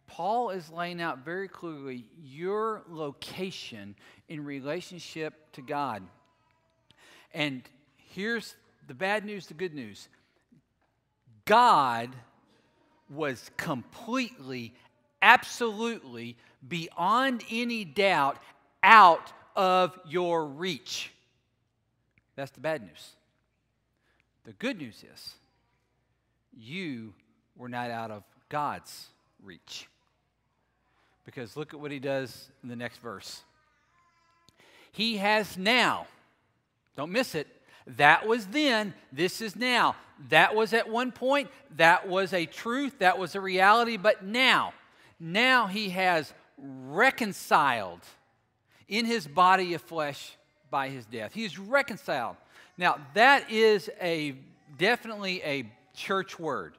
Paul 0.06 0.50
is 0.50 0.68
laying 0.68 1.00
out 1.00 1.24
very 1.24 1.48
clearly 1.48 2.04
your 2.22 2.82
location 2.86 3.94
in 4.28 4.44
relationship 4.44 5.52
to 5.52 5.62
God. 5.62 6.02
And 7.32 7.62
here's 7.96 8.56
the 8.88 8.94
bad 8.94 9.24
news, 9.24 9.46
the 9.46 9.54
good 9.54 9.72
news. 9.72 10.10
God 11.48 12.10
was 13.08 13.50
completely, 13.56 14.74
absolutely, 15.22 16.36
beyond 16.68 17.42
any 17.50 17.86
doubt, 17.86 18.36
out 18.82 19.32
of 19.56 19.98
your 20.06 20.44
reach. 20.44 21.10
That's 22.36 22.50
the 22.50 22.60
bad 22.60 22.82
news. 22.82 23.12
The 24.44 24.52
good 24.52 24.76
news 24.76 25.02
is 25.14 25.34
you 26.54 27.14
were 27.56 27.70
not 27.70 27.90
out 27.90 28.10
of 28.10 28.24
God's 28.50 29.06
reach. 29.42 29.88
Because 31.24 31.56
look 31.56 31.72
at 31.72 31.80
what 31.80 31.90
he 31.90 31.98
does 31.98 32.50
in 32.62 32.68
the 32.68 32.76
next 32.76 32.98
verse. 32.98 33.42
He 34.92 35.16
has 35.16 35.56
now, 35.56 36.06
don't 36.94 37.10
miss 37.10 37.34
it, 37.34 37.46
that 37.96 38.26
was 38.26 38.46
then, 38.46 38.94
this 39.12 39.40
is 39.40 39.56
now. 39.56 39.96
That 40.28 40.54
was 40.54 40.72
at 40.72 40.88
one 40.88 41.12
point, 41.12 41.48
that 41.76 42.08
was 42.08 42.32
a 42.32 42.44
truth, 42.44 42.98
that 42.98 43.18
was 43.18 43.34
a 43.34 43.40
reality, 43.40 43.96
but 43.96 44.24
now, 44.24 44.74
now 45.18 45.66
he 45.66 45.90
has 45.90 46.34
reconciled 46.58 48.00
in 48.88 49.06
his 49.06 49.26
body 49.26 49.74
of 49.74 49.82
flesh 49.82 50.36
by 50.70 50.88
his 50.88 51.06
death. 51.06 51.32
He's 51.32 51.58
reconciled. 51.58 52.36
Now, 52.76 52.98
that 53.14 53.50
is 53.50 53.90
a 54.00 54.34
definitely 54.76 55.42
a 55.42 55.70
church 55.94 56.38
word. 56.38 56.74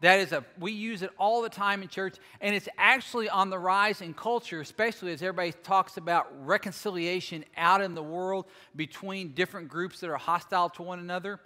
That 0.00 0.18
is 0.18 0.32
a, 0.32 0.44
we 0.58 0.72
use 0.72 1.02
it 1.02 1.10
all 1.18 1.40
the 1.40 1.48
time 1.48 1.80
in 1.82 1.88
church, 1.88 2.16
and 2.40 2.54
it's 2.54 2.68
actually 2.76 3.28
on 3.28 3.48
the 3.48 3.58
rise 3.58 4.00
in 4.02 4.12
culture, 4.12 4.60
especially 4.60 5.12
as 5.12 5.22
everybody 5.22 5.52
talks 5.62 5.96
about 5.96 6.26
reconciliation 6.44 7.44
out 7.56 7.80
in 7.80 7.94
the 7.94 8.02
world 8.02 8.46
between 8.76 9.32
different 9.32 9.68
groups 9.68 10.00
that 10.00 10.10
are 10.10 10.16
hostile 10.16 10.68
to 10.70 10.82
one 10.82 10.98
another. 10.98 11.40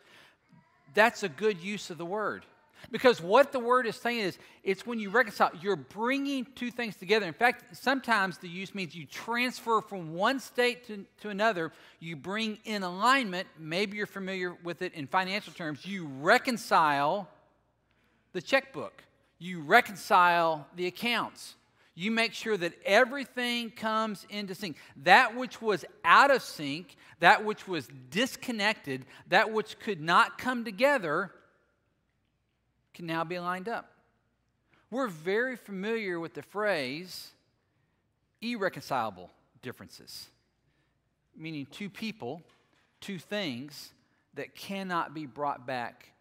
That's 0.95 1.23
a 1.23 1.29
good 1.29 1.63
use 1.63 1.91
of 1.91 1.99
the 1.99 2.07
word. 2.07 2.47
Because 2.91 3.21
what 3.21 3.53
the 3.53 3.59
word 3.59 3.87
is 3.87 3.97
saying 3.97 4.21
is, 4.21 4.39
it's 4.63 4.87
when 4.87 4.99
you 4.99 5.11
reconcile, 5.11 5.51
you're 5.61 5.77
bringing 5.77 6.47
two 6.55 6.71
things 6.71 6.97
together. 6.97 7.27
In 7.27 7.33
fact, 7.33 7.77
sometimes 7.77 8.39
the 8.39 8.49
use 8.49 8.75
means 8.75 8.95
you 8.95 9.05
transfer 9.05 9.81
from 9.81 10.15
one 10.15 10.41
state 10.41 10.87
to, 10.87 11.05
to 11.21 11.29
another, 11.29 11.73
you 12.01 12.17
bring 12.17 12.59
in 12.65 12.83
alignment. 12.83 13.49
Maybe 13.59 13.97
you're 13.97 14.07
familiar 14.07 14.57
with 14.63 14.83
it 14.83 14.95
in 14.95 15.07
financial 15.07 15.53
terms. 15.53 15.85
You 15.85 16.07
reconcile 16.21 17.29
the 18.33 18.43
checkbook, 18.43 19.03
you 19.39 19.61
reconcile 19.61 20.67
the 20.77 20.87
accounts. 20.87 21.55
You 21.95 22.11
make 22.11 22.33
sure 22.33 22.57
that 22.57 22.75
everything 22.85 23.71
comes 23.71 24.25
into 24.31 24.55
sync. 24.55 24.77
That 25.03 25.37
which 25.37 25.61
was 25.61 25.85
out 26.05 26.31
of 26.31 26.43
sync, 26.43 26.97
that 27.19 27.45
which 27.45 27.67
was 27.67 27.89
disconnected, 28.11 29.05
that 29.29 29.53
which 29.53 29.79
could 29.81 30.01
not 30.01 30.39
come 30.39 30.65
together, 30.65 31.33
can 32.95 33.07
now 33.07 33.25
be 33.25 33.39
lined 33.39 33.69
up. 33.69 33.91
We're 34.91 35.09
very 35.09 35.57
familiar 35.57 36.21
with 36.21 36.35
the 36.35 36.43
phrase 36.43 37.33
irreconcilable 38.41 39.31
differences, 39.61 40.29
meaning 41.37 41.67
two 41.71 41.91
people, 41.91 42.43
two 43.01 43.19
things 43.19 43.91
that 44.35 44.55
cannot 44.55 45.15
be 45.15 45.27
brought 45.27 45.67
back 45.67 46.13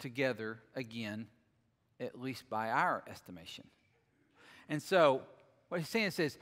together 0.00 0.58
again 0.74 1.28
at 2.00 2.20
least 2.20 2.48
by 2.48 2.70
our 2.70 3.02
estimation. 3.08 3.64
And 4.68 4.82
so, 4.82 5.22
what 5.68 5.80
he's 5.80 5.88
saying 5.88 6.12
is, 6.18 6.38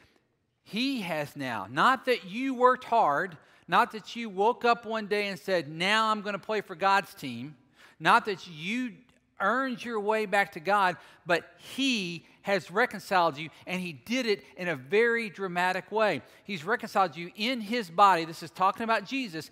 He 0.62 1.00
has 1.02 1.36
now, 1.36 1.66
not 1.70 2.04
that 2.06 2.24
you 2.24 2.54
worked 2.54 2.84
hard, 2.84 3.36
not 3.68 3.92
that 3.92 4.16
you 4.16 4.28
woke 4.28 4.64
up 4.64 4.86
one 4.86 5.06
day 5.06 5.28
and 5.28 5.38
said, 5.38 5.68
Now 5.68 6.10
I'm 6.10 6.22
going 6.22 6.34
to 6.34 6.38
play 6.38 6.60
for 6.60 6.74
God's 6.74 7.14
team, 7.14 7.56
not 7.98 8.26
that 8.26 8.46
you 8.48 8.92
earned 9.40 9.84
your 9.84 10.00
way 10.00 10.26
back 10.26 10.52
to 10.52 10.60
God, 10.60 10.96
but 11.26 11.44
He 11.76 12.24
has 12.42 12.70
reconciled 12.70 13.36
you, 13.38 13.50
and 13.66 13.80
He 13.80 13.92
did 13.92 14.26
it 14.26 14.44
in 14.56 14.68
a 14.68 14.76
very 14.76 15.30
dramatic 15.30 15.90
way. 15.92 16.22
He's 16.44 16.64
reconciled 16.64 17.16
you 17.16 17.30
in 17.36 17.60
His 17.60 17.90
body. 17.90 18.24
This 18.24 18.42
is 18.42 18.50
talking 18.50 18.84
about 18.84 19.04
Jesus, 19.04 19.50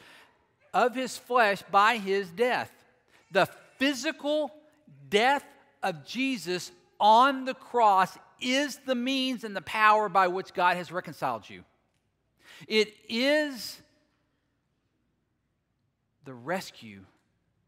of 0.72 0.94
His 0.94 1.16
flesh 1.16 1.62
by 1.70 1.96
His 1.96 2.30
death. 2.30 2.72
The 3.32 3.48
physical 3.78 4.52
death 5.08 5.44
of 5.82 6.04
Jesus 6.04 6.72
on 6.98 7.44
the 7.44 7.54
cross 7.54 8.16
is 8.40 8.78
the 8.86 8.94
means 8.94 9.44
and 9.44 9.54
the 9.56 9.62
power 9.62 10.08
by 10.08 10.28
which 10.28 10.54
God 10.54 10.76
has 10.76 10.92
reconciled 10.92 11.48
you. 11.48 11.64
It 12.66 12.94
is 13.08 13.80
the 16.24 16.34
rescue 16.34 17.00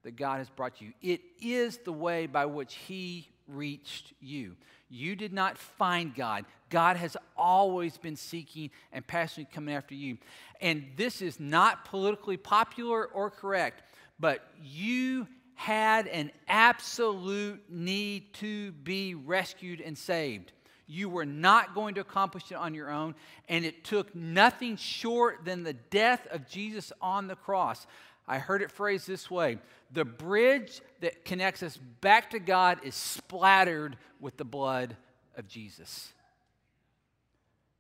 that 0.03 0.17
God 0.17 0.39
has 0.39 0.51
brought 0.51 0.81
you. 0.81 0.93
It 1.01 1.21
is 1.41 1.79
the 1.79 1.93
way 1.93 2.27
by 2.27 2.47
which 2.47 2.75
He 2.75 3.29
reached 3.49 4.13
you. 4.21 4.57
You 4.89 5.17
did 5.17 5.33
not 5.33 5.57
find 5.57 6.15
God. 6.15 6.45
God 6.69 6.97
has 6.97 7.17
always 7.37 7.97
been 7.97 8.17
seeking 8.17 8.71
and 8.93 9.07
passionately 9.07 9.53
coming 9.55 9.75
after 9.75 9.95
you. 9.95 10.19
And 10.61 10.85
this 10.97 11.23
is 11.23 11.41
not 11.41 11.85
politically 11.85 12.37
popular 12.37 13.07
or 13.07 13.31
correct, 13.31 13.83
but 14.21 14.47
you 14.63 15.27
had 15.63 16.09
an 16.09 16.33
absolute 16.49 17.63
need 17.71 18.35
to 18.35 18.73
be 18.73 19.15
rescued 19.15 19.81
and 19.81 19.97
saved. 19.97 20.51
You 20.89 21.09
were 21.09 21.25
not 21.25 21.73
going 21.73 21.95
to 21.95 22.01
accomplish 22.01 22.51
it 22.51 22.57
on 22.57 22.75
your 22.75 22.91
own, 22.91 23.15
and 23.49 23.65
it 23.65 23.85
took 23.85 24.13
nothing 24.13 24.77
short 24.77 25.45
than 25.45 25.63
the 25.63 25.75
death 25.75 26.27
of 26.33 26.49
Jesus 26.49 26.93
on 27.01 27.29
the 27.29 27.37
cross. 27.37 27.87
I 28.27 28.39
heard 28.39 28.61
it 28.61 28.73
phrased 28.73 29.07
this 29.07 29.31
way 29.31 29.59
The 29.93 30.05
bridge 30.05 30.81
that 31.01 31.25
connects 31.25 31.63
us 31.63 31.77
back 31.77 32.31
to 32.31 32.41
God 32.41 32.81
is 32.83 32.97
splattered 32.97 33.97
with 34.19 34.39
the 34.39 34.45
blood 34.45 34.97
of 35.37 35.47
Jesus. 35.47 36.13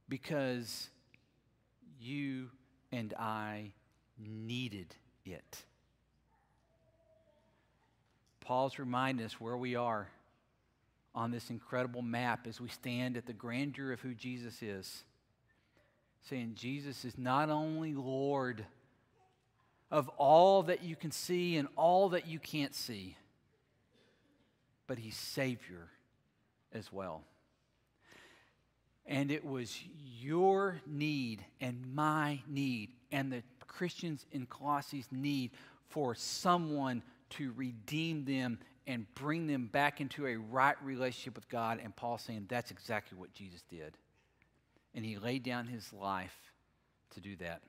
Because 0.08 0.88
you 1.98 2.48
and 2.92 3.12
I 3.14 3.72
needed 4.20 4.94
it. 5.24 5.64
Paul's 8.42 8.78
reminding 8.78 9.24
us 9.24 9.40
where 9.40 9.56
we 9.56 9.76
are 9.76 10.08
on 11.14 11.30
this 11.30 11.50
incredible 11.50 12.02
map 12.02 12.46
as 12.46 12.60
we 12.60 12.68
stand 12.68 13.16
at 13.16 13.26
the 13.26 13.32
grandeur 13.32 13.92
of 13.92 14.00
who 14.00 14.14
Jesus 14.14 14.62
is. 14.62 15.04
Saying 16.28 16.54
Jesus 16.54 17.04
is 17.04 17.16
not 17.18 17.50
only 17.50 17.94
Lord 17.94 18.64
of 19.90 20.08
all 20.10 20.62
that 20.64 20.82
you 20.82 20.96
can 20.96 21.10
see 21.10 21.56
and 21.56 21.68
all 21.76 22.10
that 22.10 22.26
you 22.26 22.38
can't 22.38 22.74
see, 22.74 23.16
but 24.86 24.98
He's 24.98 25.16
Savior 25.16 25.88
as 26.72 26.92
well. 26.92 27.22
And 29.06 29.30
it 29.30 29.44
was 29.44 29.78
your 30.20 30.80
need 30.86 31.44
and 31.60 31.94
my 31.94 32.40
need 32.48 32.90
and 33.10 33.32
the 33.32 33.42
Christians 33.66 34.26
in 34.32 34.46
Colossae 34.46 35.04
need 35.10 35.50
for 35.88 36.14
someone 36.14 37.02
to 37.32 37.52
redeem 37.56 38.24
them 38.24 38.58
and 38.86 39.06
bring 39.14 39.46
them 39.46 39.66
back 39.66 40.00
into 40.00 40.26
a 40.26 40.36
right 40.36 40.76
relationship 40.82 41.34
with 41.34 41.48
God. 41.48 41.80
And 41.82 41.94
Paul's 41.94 42.22
saying 42.22 42.46
that's 42.48 42.70
exactly 42.70 43.16
what 43.16 43.32
Jesus 43.34 43.62
did. 43.70 43.96
And 44.94 45.04
he 45.04 45.18
laid 45.18 45.42
down 45.42 45.66
his 45.66 45.92
life 45.92 46.36
to 47.14 47.20
do 47.20 47.36
that. 47.36 47.62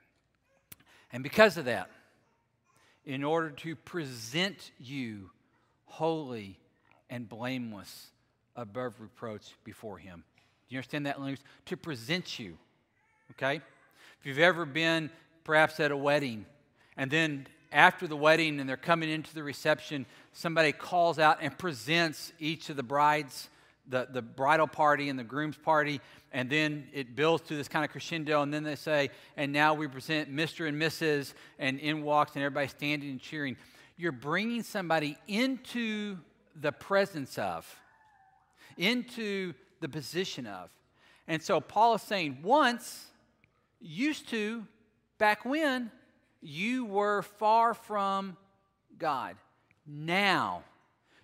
And 1.12 1.24
because 1.24 1.58
of 1.58 1.66
that, 1.66 1.90
in 3.06 3.24
order 3.24 3.50
to 3.50 3.76
present 3.76 4.72
you 4.80 5.30
holy 5.86 6.58
and 7.10 7.30
blameless 7.30 8.08
above 8.56 9.00
reproach 9.00 9.54
before 9.64 9.98
him. 9.98 10.24
Do 10.68 10.76
you 10.76 10.80
understand 10.80 11.06
that 11.06 11.20
language? 11.20 11.42
To 11.68 11.78
present 11.78 12.40
you. 12.40 12.58
Okay? 13.32 13.62
If 14.20 14.26
you've 14.26 14.40
ever 14.40 14.66
been 14.66 15.10
perhaps 15.44 15.80
at 15.80 15.92
a 15.92 15.98
wedding 15.98 16.46
and 16.98 17.12
then 17.12 17.48
after 17.74 18.08
the 18.08 18.16
wedding 18.16 18.60
and 18.60 18.70
they're 18.70 18.78
coming 18.78 19.10
into 19.10 19.34
the 19.34 19.44
reception, 19.44 20.06
somebody 20.32 20.72
calls 20.72 21.20
out 21.20 21.40
and 21.42 21.58
presents 21.58 22.32
each 22.40 22.70
of 22.70 22.78
the 22.78 22.84
brides, 22.84 23.50
the, 23.90 24.08
the 24.10 24.22
bridal 24.22 24.68
party 24.68 25.10
and 25.10 25.20
the 25.20 25.24
groom's 25.24 25.58
party, 25.58 26.00
and 26.32 26.50
then 26.50 26.88
it 26.94 27.16
builds 27.16 27.44
to 27.48 27.56
this 27.56 27.68
kind 27.68 27.84
of 27.84 27.92
crescendo, 27.92 28.42
and 28.42 28.54
then 28.54 28.64
they 28.64 28.76
say, 28.76 29.10
and 29.36 29.52
now 29.52 29.74
we 29.74 29.88
present 29.88 30.34
Mr. 30.34 30.68
and 30.68 30.82
Mrs., 30.82 31.34
and 31.60 31.80
in 31.80 32.04
walks, 32.04 32.36
and 32.36 32.44
everybody 32.44 32.68
standing 32.68 33.10
and 33.10 33.22
cheering. 33.22 33.58
You're 33.98 34.12
bringing 34.12 34.64
somebody 34.64 35.18
into 35.28 36.18
the 36.60 36.72
presence 36.72 37.38
of, 37.38 37.68
into 38.78 39.54
the 39.82 39.90
position 39.90 40.48
of. 40.48 40.70
And 41.28 41.42
so 41.42 41.60
Paul 41.60 41.96
is 41.96 42.02
saying, 42.02 42.40
once, 42.42 43.06
used 43.80 44.30
to, 44.30 44.66
back 45.18 45.46
when, 45.46 45.92
you 46.44 46.86
were 46.86 47.22
far 47.22 47.74
from 47.74 48.38
God. 49.00 49.36
Now, 49.88 50.64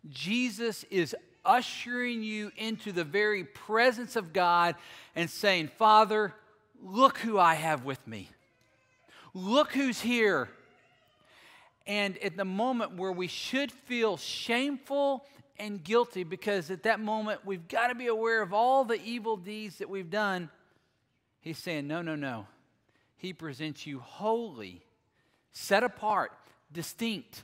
Jesus 0.09 0.85
is 0.89 1.15
ushering 1.45 2.23
you 2.23 2.51
into 2.57 2.91
the 2.91 3.03
very 3.03 3.43
presence 3.43 4.15
of 4.15 4.33
God 4.33 4.75
and 5.15 5.29
saying, 5.29 5.69
Father, 5.77 6.33
look 6.81 7.17
who 7.17 7.37
I 7.37 7.55
have 7.55 7.83
with 7.83 8.05
me. 8.07 8.29
Look 9.33 9.73
who's 9.73 9.99
here. 9.99 10.49
And 11.85 12.17
at 12.19 12.37
the 12.37 12.45
moment 12.45 12.95
where 12.95 13.11
we 13.11 13.27
should 13.27 13.71
feel 13.71 14.17
shameful 14.17 15.25
and 15.57 15.83
guilty, 15.83 16.23
because 16.23 16.71
at 16.71 16.83
that 16.83 16.99
moment 16.99 17.45
we've 17.45 17.67
got 17.67 17.87
to 17.87 17.95
be 17.95 18.07
aware 18.07 18.41
of 18.41 18.53
all 18.53 18.85
the 18.85 19.01
evil 19.03 19.35
deeds 19.35 19.79
that 19.79 19.89
we've 19.89 20.09
done, 20.09 20.49
he's 21.41 21.57
saying, 21.57 21.87
No, 21.87 22.01
no, 22.01 22.15
no. 22.15 22.47
He 23.17 23.33
presents 23.33 23.85
you 23.85 23.99
holy 23.99 24.81
set 25.51 25.83
apart, 25.83 26.31
distinct, 26.71 27.43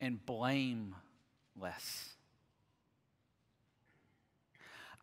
and 0.00 0.24
blameless. 0.24 0.94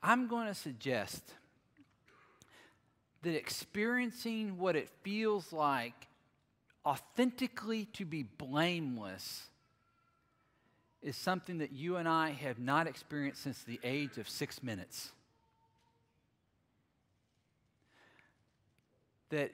I'm 0.02 0.28
going 0.28 0.48
to 0.48 0.54
suggest 0.54 1.34
that 3.22 3.36
experiencing 3.36 4.58
what 4.58 4.76
it 4.76 4.90
feels 5.04 5.52
like 5.52 6.08
authentically 6.86 7.86
to 7.94 8.06
be 8.06 8.24
blameless 8.24 9.48
is 11.02 11.16
something 11.16 11.60
that 11.60 11.72
you 11.72 11.98
and 11.98 12.08
I 12.08 12.32
have 12.32 12.60
not 12.60 12.88
experienced 12.88 13.44
since 13.44 13.64
the 13.64 13.80
age 13.84 14.18
of 14.18 14.28
six 14.28 14.62
minutes. 14.64 15.12
That 19.30 19.52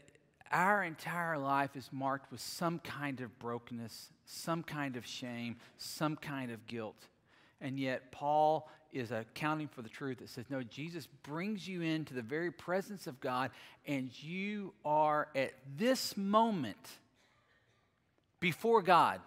our 0.52 0.84
entire 0.84 1.38
life 1.38 1.76
is 1.76 1.90
marked 1.92 2.32
with 2.32 2.42
some 2.42 2.80
kind 2.80 3.22
of 3.22 3.38
brokenness, 3.40 4.10
some 4.26 4.64
kind 4.64 4.96
of 4.96 5.06
shame, 5.06 5.58
some 5.78 6.16
kind 6.16 6.52
of 6.52 6.66
guilt. 6.68 7.08
And 7.62 7.80
yet, 7.80 8.12
Paul 8.12 8.70
is 8.92 9.12
accounting 9.12 9.68
for 9.68 9.82
the 9.82 9.90
truth 9.90 10.20
that 10.20 10.30
says, 10.30 10.46
no, 10.50 10.64
Jesus 10.64 11.08
brings 11.24 11.68
you 11.68 11.82
into 11.82 12.14
the 12.14 12.22
very 12.22 12.52
presence 12.52 13.08
of 13.08 13.20
God, 13.20 13.52
and 13.86 14.10
you 14.24 14.74
are 14.86 15.28
at 15.36 15.54
this 15.78 16.16
moment 16.16 16.78
before 18.40 18.82
God 18.82 19.20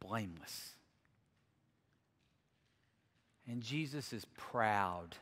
blameless. 0.00 0.70
And 3.48 3.62
Jesus 3.62 4.12
is 4.12 4.24
proud 4.36 5.16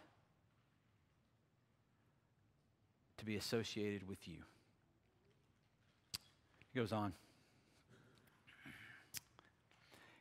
to 3.22 3.26
be 3.26 3.36
associated 3.36 4.08
with 4.08 4.26
you. 4.26 4.38
He 6.72 6.80
goes 6.80 6.90
on. 6.90 7.12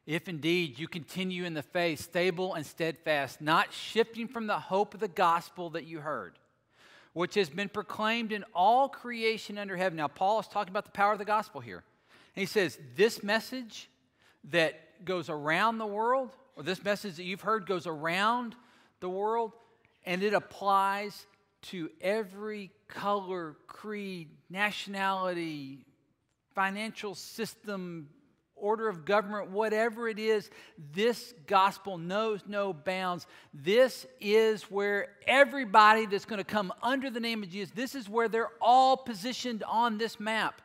If 0.05 0.29
indeed 0.29 0.77
you 0.77 0.87
continue 0.87 1.45
in 1.45 1.55
the 1.55 1.63
faith, 1.63 1.99
stable 1.99 2.53
and 2.53 2.63
steadfast, 2.63 3.41
not 3.41 3.73
shifting 3.73 4.27
from 4.27 4.45
the 4.45 4.59
hope 4.59 4.93
of 4.93 4.99
the 4.99 5.07
gospel 5.07 5.71
that 5.71 5.87
you 5.87 6.01
heard, 6.01 6.37
which 7.13 7.33
has 7.33 7.49
been 7.49 7.69
proclaimed 7.69 8.31
in 8.31 8.45
all 8.53 8.87
creation 8.87 9.57
under 9.57 9.75
heaven. 9.75 9.97
Now, 9.97 10.07
Paul 10.07 10.39
is 10.39 10.47
talking 10.47 10.71
about 10.71 10.85
the 10.85 10.91
power 10.91 11.13
of 11.13 11.17
the 11.17 11.25
gospel 11.25 11.59
here. 11.59 11.83
And 12.35 12.41
he 12.41 12.45
says, 12.45 12.77
This 12.95 13.23
message 13.23 13.89
that 14.51 15.03
goes 15.05 15.27
around 15.27 15.79
the 15.79 15.87
world, 15.87 16.35
or 16.55 16.61
this 16.61 16.83
message 16.83 17.15
that 17.15 17.23
you've 17.23 17.41
heard 17.41 17.65
goes 17.65 17.87
around 17.87 18.55
the 18.99 19.09
world, 19.09 19.53
and 20.05 20.21
it 20.21 20.35
applies 20.35 21.25
to 21.63 21.89
every 22.01 22.71
color, 22.87 23.55
creed, 23.67 24.29
nationality, 24.49 25.85
financial 26.53 27.15
system, 27.15 28.09
order 28.55 28.87
of 28.87 29.05
government, 29.05 29.49
whatever 29.49 30.07
it 30.07 30.19
is, 30.19 30.49
this 30.93 31.33
gospel 31.47 31.97
knows 31.97 32.41
no 32.47 32.73
bounds. 32.73 33.25
This 33.53 34.05
is 34.19 34.63
where 34.63 35.09
everybody 35.25 36.05
that's 36.05 36.25
going 36.25 36.39
to 36.39 36.43
come 36.43 36.71
under 36.81 37.09
the 37.09 37.19
name 37.19 37.43
of 37.43 37.49
Jesus, 37.49 37.73
this 37.75 37.95
is 37.95 38.07
where 38.07 38.29
they're 38.29 38.51
all 38.61 38.95
positioned 38.95 39.63
on 39.63 39.97
this 39.97 40.19
map. 40.19 40.61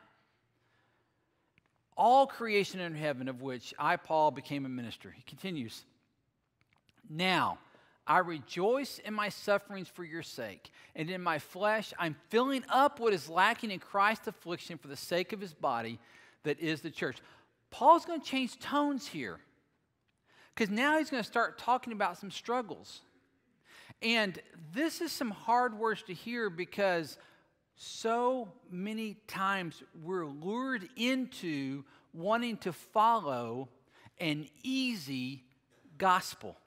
All 1.95 2.27
creation 2.27 2.79
in 2.79 2.93
heaven, 2.93 3.27
of 3.27 3.41
which 3.41 3.73
I, 3.79 3.95
Paul, 3.95 4.29
became 4.29 4.67
a 4.67 4.69
minister. 4.69 5.09
He 5.09 5.23
continues. 5.23 5.83
Now, 7.09 7.57
I 8.07 8.19
rejoice 8.19 8.99
in 8.99 9.13
my 9.13 9.29
sufferings 9.29 9.87
for 9.87 10.03
your 10.03 10.23
sake, 10.23 10.71
and 10.95 11.09
in 11.09 11.21
my 11.21 11.39
flesh 11.39 11.93
I'm 11.99 12.15
filling 12.29 12.63
up 12.69 12.99
what 12.99 13.13
is 13.13 13.29
lacking 13.29 13.71
in 13.71 13.79
Christ's 13.79 14.27
affliction 14.27 14.77
for 14.77 14.87
the 14.87 14.95
sake 14.95 15.33
of 15.33 15.41
his 15.41 15.53
body, 15.53 15.99
that 16.43 16.59
is 16.59 16.81
the 16.81 16.89
church. 16.89 17.17
Paul's 17.69 18.05
going 18.05 18.21
to 18.21 18.25
change 18.25 18.57
tones 18.59 19.07
here 19.07 19.39
because 20.55 20.69
now 20.69 20.97
he's 20.97 21.09
going 21.09 21.21
to 21.21 21.27
start 21.27 21.57
talking 21.57 21.93
about 21.93 22.17
some 22.17 22.31
struggles. 22.31 23.01
And 24.01 24.39
this 24.73 25.01
is 25.01 25.11
some 25.11 25.31
hard 25.31 25.77
words 25.77 26.03
to 26.03 26.13
hear 26.13 26.49
because 26.49 27.17
so 27.75 28.47
many 28.71 29.17
times 29.27 29.83
we're 30.01 30.25
lured 30.25 30.87
into 30.95 31.83
wanting 32.13 32.57
to 32.57 32.73
follow 32.73 33.69
an 34.19 34.47
easy 34.63 35.43
gospel. 35.97 36.57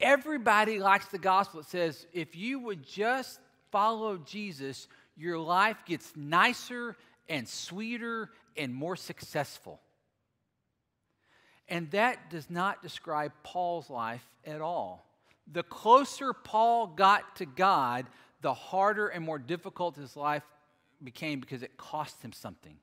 Everybody 0.00 0.78
likes 0.78 1.06
the 1.06 1.18
gospel. 1.18 1.60
It 1.60 1.66
says, 1.66 2.06
if 2.12 2.36
you 2.36 2.60
would 2.60 2.86
just 2.86 3.40
follow 3.70 4.16
Jesus, 4.16 4.88
your 5.16 5.38
life 5.38 5.78
gets 5.84 6.12
nicer 6.16 6.96
and 7.28 7.48
sweeter 7.48 8.30
and 8.56 8.74
more 8.74 8.96
successful. 8.96 9.80
And 11.68 11.90
that 11.90 12.30
does 12.30 12.48
not 12.48 12.82
describe 12.82 13.32
Paul's 13.42 13.90
life 13.90 14.24
at 14.46 14.60
all. 14.60 15.04
The 15.50 15.62
closer 15.62 16.32
Paul 16.32 16.86
got 16.88 17.36
to 17.36 17.46
God, 17.46 18.06
the 18.40 18.54
harder 18.54 19.08
and 19.08 19.24
more 19.24 19.38
difficult 19.38 19.96
his 19.96 20.16
life 20.16 20.44
became 21.02 21.40
because 21.40 21.62
it 21.62 21.76
cost 21.76 22.22
him 22.22 22.32
something. 22.32 22.76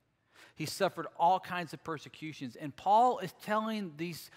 He 0.56 0.66
suffered 0.66 1.08
all 1.18 1.40
kinds 1.40 1.74
of 1.74 1.84
persecutions. 1.84 2.56
And 2.56 2.76
Paul 2.76 3.20
is 3.20 3.34
telling 3.44 3.94
these 3.98 4.30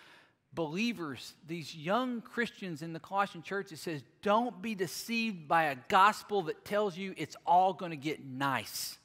believers, 0.59 1.35
these 1.47 1.73
young 1.73 2.21
Christians 2.21 2.83
in 2.83 2.93
the 2.93 2.99
Colossian 2.99 3.43
church, 3.45 3.71
it 3.71 3.79
says, 3.79 4.03
don't 4.23 4.61
be 4.61 4.75
deceived 4.75 5.47
by 5.47 5.67
a 5.67 5.77
gospel 5.87 6.43
that 6.43 6.65
tells 6.65 6.99
you 6.99 7.15
it's 7.17 7.37
all 7.47 7.73
going 7.73 7.93
to 7.93 7.97
get 7.97 8.25
nice. 8.25 8.99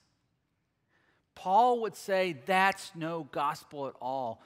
Paul 1.35 1.81
would 1.81 1.95
say 1.95 2.37
that's 2.47 2.91
no 2.95 3.27
gospel 3.31 3.85
at 3.85 3.93
all. 4.01 4.41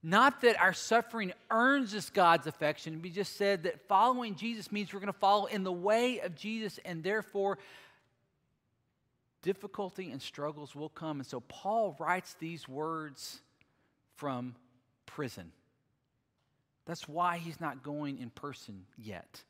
Not 0.00 0.42
that 0.42 0.60
our 0.60 0.72
suffering 0.72 1.32
earns 1.50 1.92
us 1.96 2.10
God's 2.10 2.46
affection. 2.46 3.02
We 3.02 3.10
just 3.10 3.36
said 3.36 3.64
that 3.64 3.88
following 3.88 4.36
Jesus 4.36 4.70
means 4.70 4.94
we're 4.94 5.00
going 5.00 5.12
to 5.12 5.18
follow 5.18 5.46
in 5.46 5.64
the 5.64 5.72
way 5.72 6.20
of 6.20 6.36
Jesus, 6.36 6.78
and 6.84 7.02
therefore, 7.02 7.58
difficulty 9.42 10.12
and 10.12 10.22
struggles 10.22 10.76
will 10.76 10.90
come. 10.90 11.18
And 11.18 11.26
so, 11.26 11.40
Paul 11.40 11.96
writes 11.98 12.36
these 12.38 12.68
words 12.68 13.40
from 14.14 14.54
prison. 15.04 15.50
That's 16.88 17.06
why 17.06 17.36
he's 17.36 17.60
not 17.60 17.82
going 17.82 18.18
in 18.18 18.30
person 18.30 18.86
yet 18.96 19.42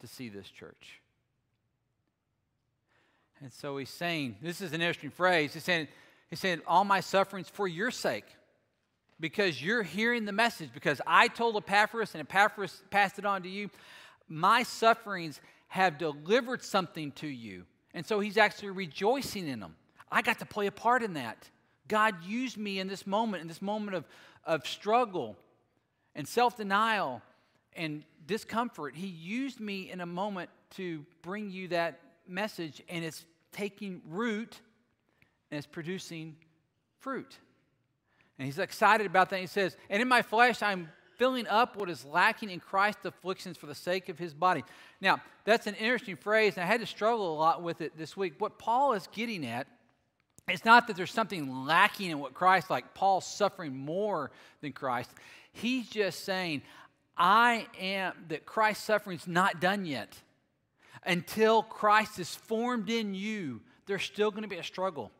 to 0.00 0.06
see 0.06 0.28
this 0.28 0.46
church. 0.46 1.00
And 3.40 3.50
so 3.50 3.78
he's 3.78 3.88
saying, 3.88 4.36
this 4.42 4.60
is 4.60 4.74
an 4.74 4.82
interesting 4.82 5.10
phrase. 5.10 5.54
He's 5.54 5.64
saying, 5.64 5.88
he's 6.28 6.38
saying, 6.38 6.60
all 6.66 6.84
my 6.84 7.00
sufferings 7.00 7.48
for 7.48 7.66
your 7.66 7.90
sake, 7.90 8.26
because 9.18 9.62
you're 9.62 9.82
hearing 9.82 10.26
the 10.26 10.32
message, 10.32 10.68
because 10.74 11.00
I 11.06 11.28
told 11.28 11.56
Epaphras 11.56 12.14
and 12.14 12.20
Epaphras 12.20 12.82
passed 12.90 13.18
it 13.18 13.24
on 13.24 13.42
to 13.44 13.48
you. 13.48 13.70
My 14.28 14.62
sufferings 14.62 15.40
have 15.68 15.96
delivered 15.96 16.62
something 16.62 17.12
to 17.12 17.26
you. 17.26 17.64
And 17.94 18.04
so 18.04 18.20
he's 18.20 18.36
actually 18.36 18.70
rejoicing 18.70 19.48
in 19.48 19.60
them. 19.60 19.76
I 20.12 20.20
got 20.20 20.38
to 20.40 20.46
play 20.46 20.66
a 20.66 20.72
part 20.72 21.02
in 21.02 21.14
that. 21.14 21.48
God 21.88 22.22
used 22.22 22.58
me 22.58 22.80
in 22.80 22.86
this 22.86 23.06
moment, 23.06 23.40
in 23.40 23.48
this 23.48 23.62
moment 23.62 23.96
of, 23.96 24.04
of 24.44 24.66
struggle 24.66 25.38
and 26.14 26.26
self 26.26 26.56
denial 26.56 27.22
and 27.74 28.04
discomfort. 28.26 28.94
He 28.94 29.06
used 29.06 29.60
me 29.60 29.90
in 29.90 30.00
a 30.00 30.06
moment 30.06 30.50
to 30.76 31.04
bring 31.22 31.50
you 31.50 31.68
that 31.68 32.00
message, 32.26 32.82
and 32.88 33.04
it's 33.04 33.24
taking 33.52 34.02
root 34.08 34.60
and 35.50 35.58
it's 35.58 35.66
producing 35.66 36.36
fruit. 36.98 37.38
And 38.38 38.46
he's 38.46 38.58
excited 38.58 39.06
about 39.06 39.30
that. 39.30 39.40
He 39.40 39.46
says, 39.46 39.76
And 39.88 40.00
in 40.00 40.08
my 40.08 40.22
flesh, 40.22 40.62
I'm 40.62 40.88
filling 41.16 41.46
up 41.48 41.76
what 41.76 41.90
is 41.90 42.04
lacking 42.04 42.48
in 42.48 42.60
Christ's 42.60 43.04
afflictions 43.04 43.58
for 43.58 43.66
the 43.66 43.74
sake 43.74 44.08
of 44.08 44.18
his 44.18 44.32
body. 44.32 44.64
Now, 45.00 45.20
that's 45.44 45.66
an 45.66 45.74
interesting 45.74 46.16
phrase, 46.16 46.54
and 46.56 46.64
I 46.64 46.66
had 46.66 46.80
to 46.80 46.86
struggle 46.86 47.34
a 47.34 47.36
lot 47.36 47.62
with 47.62 47.82
it 47.82 47.98
this 47.98 48.16
week. 48.16 48.34
What 48.38 48.58
Paul 48.58 48.94
is 48.94 49.06
getting 49.12 49.44
at 49.44 49.66
it's 50.52 50.64
not 50.64 50.86
that 50.86 50.96
there's 50.96 51.12
something 51.12 51.64
lacking 51.66 52.10
in 52.10 52.18
what 52.18 52.34
Christ, 52.34 52.70
like 52.70 52.94
Paul 52.94 53.20
suffering 53.20 53.76
more 53.76 54.30
than 54.60 54.72
Christ. 54.72 55.10
He's 55.52 55.88
just 55.88 56.24
saying, 56.24 56.62
I 57.16 57.66
am, 57.78 58.14
that 58.28 58.46
Christ's 58.46 58.84
suffering 58.84 59.18
is 59.18 59.26
not 59.26 59.60
done 59.60 59.84
yet. 59.84 60.16
Until 61.04 61.62
Christ 61.62 62.18
is 62.18 62.34
formed 62.34 62.90
in 62.90 63.14
you, 63.14 63.60
there's 63.86 64.02
still 64.02 64.30
going 64.30 64.42
to 64.42 64.48
be 64.48 64.56
a 64.56 64.62
struggle. 64.62 65.10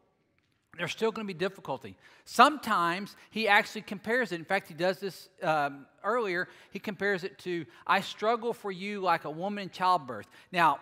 There's 0.79 0.93
still 0.93 1.11
going 1.11 1.27
to 1.27 1.35
be 1.35 1.39
difficulty. 1.39 1.97
Sometimes 2.25 3.17
he 3.31 3.49
actually 3.49 3.83
compares 3.83 4.33
it. 4.33 4.37
In 4.37 4.45
fact, 4.45 4.69
he 4.69 4.75
does 4.75 5.01
this 5.01 5.29
um, 5.43 5.87
earlier. 6.05 6.49
He 6.71 6.79
compares 6.79 7.25
it 7.25 7.39
to, 7.41 7.67
I 7.87 8.01
struggle 8.01 8.53
for 8.53 8.71
you 8.71 9.01
like 9.01 9.25
a 9.25 9.31
woman 9.31 9.65
in 9.65 9.71
childbirth. 9.71 10.27
Now, 10.53 10.79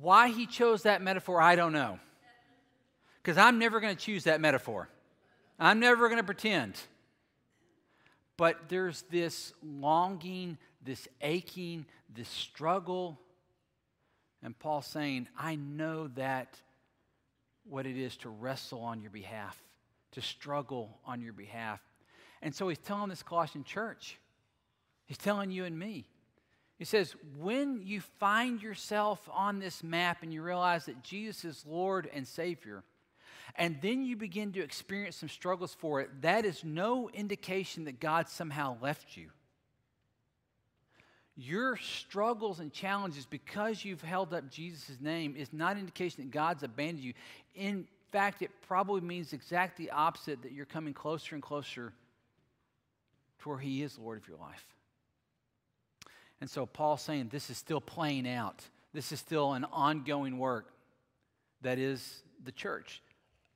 why 0.00 0.28
he 0.28 0.46
chose 0.46 0.84
that 0.84 1.02
metaphor, 1.02 1.40
I 1.40 1.56
don't 1.56 1.72
know 1.72 1.98
because 3.22 3.38
I'm 3.38 3.58
never 3.58 3.80
going 3.80 3.94
to 3.94 4.00
choose 4.02 4.24
that 4.24 4.40
metaphor. 4.40 4.88
I'm 5.58 5.78
never 5.78 6.08
going 6.08 6.18
to 6.18 6.24
pretend. 6.24 6.74
But 8.36 8.68
there's 8.68 9.02
this 9.10 9.52
longing, 9.62 10.58
this 10.84 11.06
aching, 11.20 11.86
this 12.12 12.28
struggle. 12.28 13.20
And 14.42 14.58
Paul's 14.58 14.86
saying, 14.86 15.28
I 15.38 15.54
know 15.54 16.08
that 16.08 16.60
what 17.68 17.86
it 17.86 17.96
is 17.96 18.16
to 18.18 18.28
wrestle 18.28 18.80
on 18.80 19.00
your 19.00 19.10
behalf, 19.10 19.56
to 20.12 20.20
struggle 20.20 20.98
on 21.04 21.20
your 21.20 21.32
behalf. 21.32 21.80
And 22.40 22.52
so 22.52 22.68
he's 22.68 22.78
telling 22.78 23.08
this 23.08 23.22
Colossian 23.22 23.62
church, 23.62 24.18
he's 25.04 25.18
telling 25.18 25.52
you 25.52 25.64
and 25.64 25.78
me. 25.78 26.08
He 26.76 26.84
says, 26.84 27.14
when 27.38 27.82
you 27.84 28.00
find 28.00 28.60
yourself 28.60 29.20
on 29.32 29.60
this 29.60 29.84
map 29.84 30.24
and 30.24 30.34
you 30.34 30.42
realize 30.42 30.86
that 30.86 31.04
Jesus 31.04 31.44
is 31.44 31.64
Lord 31.64 32.10
and 32.12 32.26
Savior, 32.26 32.82
and 33.56 33.78
then 33.82 34.02
you 34.02 34.16
begin 34.16 34.52
to 34.52 34.62
experience 34.62 35.16
some 35.16 35.28
struggles 35.28 35.74
for 35.74 36.00
it, 36.00 36.10
that 36.22 36.44
is 36.44 36.64
no 36.64 37.10
indication 37.10 37.84
that 37.84 38.00
God 38.00 38.28
somehow 38.28 38.76
left 38.80 39.16
you. 39.16 39.28
Your 41.36 41.76
struggles 41.76 42.60
and 42.60 42.72
challenges, 42.72 43.26
because 43.26 43.84
you've 43.84 44.02
held 44.02 44.34
up 44.34 44.50
Jesus' 44.50 45.00
name, 45.00 45.34
is 45.36 45.52
not 45.52 45.78
indication 45.78 46.24
that 46.24 46.30
God's 46.30 46.62
abandoned 46.62 47.04
you. 47.04 47.14
In 47.54 47.86
fact, 48.10 48.42
it 48.42 48.50
probably 48.66 49.00
means 49.00 49.32
exactly 49.32 49.86
the 49.86 49.92
opposite 49.92 50.42
that 50.42 50.52
you're 50.52 50.66
coming 50.66 50.92
closer 50.92 51.34
and 51.34 51.42
closer 51.42 51.92
to 53.40 53.48
where 53.48 53.58
He 53.58 53.82
is 53.82 53.98
Lord 53.98 54.18
of 54.18 54.28
your 54.28 54.38
life. 54.38 54.64
And 56.40 56.50
so 56.50 56.66
Paul's 56.66 57.02
saying 57.02 57.28
this 57.30 57.50
is 57.50 57.56
still 57.56 57.80
playing 57.80 58.28
out. 58.28 58.62
This 58.92 59.12
is 59.12 59.20
still 59.20 59.52
an 59.52 59.64
ongoing 59.72 60.38
work 60.38 60.70
that 61.62 61.78
is 61.78 62.22
the 62.44 62.52
church 62.52 63.00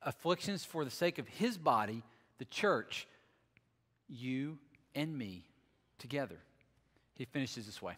afflictions 0.07 0.63
for 0.63 0.85
the 0.85 0.89
sake 0.89 1.19
of 1.19 1.27
his 1.27 1.57
body, 1.57 2.01
the 2.39 2.45
church, 2.45 3.07
you 4.07 4.57
and 4.95 5.15
me 5.15 5.43
together. 5.99 6.37
He 7.15 7.25
finishes 7.25 7.65
this 7.65 7.81
way 7.81 7.97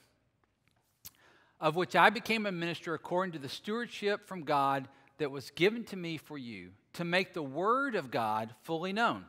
Of 1.62 1.76
which 1.76 1.96
I 1.96 2.10
became 2.10 2.46
a 2.46 2.52
minister 2.52 2.96
according 2.96 3.34
to 3.34 3.40
the 3.40 3.48
stewardship 3.48 4.28
from 4.28 4.44
God 4.44 4.88
that 5.20 5.30
was 5.32 5.52
given 5.52 5.84
to 5.86 5.96
me 5.96 6.18
for 6.18 6.38
you, 6.38 6.72
to 6.94 7.04
make 7.04 7.34
the 7.34 7.44
word 7.44 7.94
of 7.96 8.10
God 8.10 8.56
fully 8.64 8.92
known. 8.92 9.26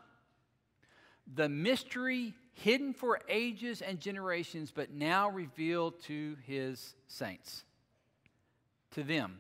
The 1.33 1.49
mystery 1.49 2.35
hidden 2.55 2.95
for 2.95 3.21
ages 3.29 3.83
and 3.83 4.01
generations, 4.01 4.73
but 4.75 4.91
now 4.91 5.29
revealed 5.29 6.01
to 6.05 6.37
his 6.47 6.95
saints. 7.09 7.65
To 8.93 9.03
them, 9.03 9.39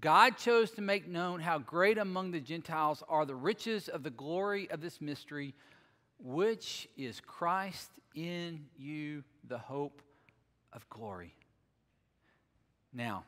God 0.00 0.36
chose 0.36 0.70
to 0.72 0.82
make 0.82 1.08
known 1.08 1.40
how 1.40 1.58
great 1.58 1.98
among 1.98 2.30
the 2.30 2.40
Gentiles 2.40 3.02
are 3.08 3.24
the 3.24 3.34
riches 3.34 3.88
of 3.88 4.02
the 4.02 4.10
glory 4.10 4.70
of 4.70 4.80
this 4.80 5.00
mystery, 5.00 5.54
which 6.18 6.88
is 6.96 7.20
Christ 7.20 7.90
in 8.14 8.66
you, 8.76 9.24
the 9.48 9.58
hope 9.58 10.02
of 10.72 10.88
glory. 10.90 11.34
Now, 12.92 13.24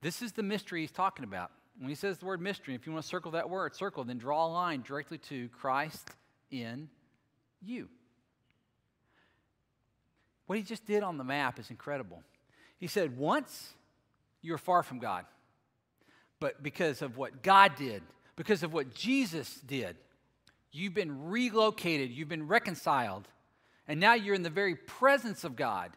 this 0.00 0.22
is 0.22 0.32
the 0.32 0.42
mystery 0.42 0.80
he's 0.80 0.90
talking 0.90 1.24
about. 1.24 1.50
When 1.78 1.88
he 1.88 1.94
says 1.94 2.18
the 2.18 2.26
word 2.26 2.40
mystery, 2.40 2.74
if 2.74 2.86
you 2.86 2.92
want 2.92 3.04
to 3.04 3.08
circle 3.08 3.32
that 3.32 3.48
word, 3.48 3.74
circle, 3.76 4.04
then 4.04 4.18
draw 4.18 4.46
a 4.46 4.48
line 4.48 4.82
directly 4.82 5.18
to 5.18 5.48
Christ 5.50 6.10
in 6.50 6.88
you. 7.60 7.88
What 10.46 10.58
he 10.58 10.64
just 10.64 10.86
did 10.86 11.02
on 11.02 11.18
the 11.18 11.24
map 11.24 11.58
is 11.58 11.70
incredible. 11.70 12.22
He 12.78 12.86
said, 12.86 13.16
Once 13.16 13.72
you 14.40 14.52
were 14.52 14.58
far 14.58 14.82
from 14.82 14.98
God 14.98 15.24
but 16.42 16.60
because 16.60 17.02
of 17.02 17.16
what 17.16 17.40
God 17.44 17.76
did, 17.76 18.02
because 18.34 18.64
of 18.64 18.72
what 18.72 18.92
Jesus 18.92 19.60
did. 19.64 19.96
You've 20.72 20.92
been 20.92 21.28
relocated, 21.28 22.10
you've 22.10 22.28
been 22.28 22.48
reconciled, 22.48 23.28
and 23.86 24.00
now 24.00 24.14
you're 24.14 24.34
in 24.34 24.42
the 24.42 24.50
very 24.50 24.74
presence 24.74 25.44
of 25.44 25.54
God. 25.54 25.92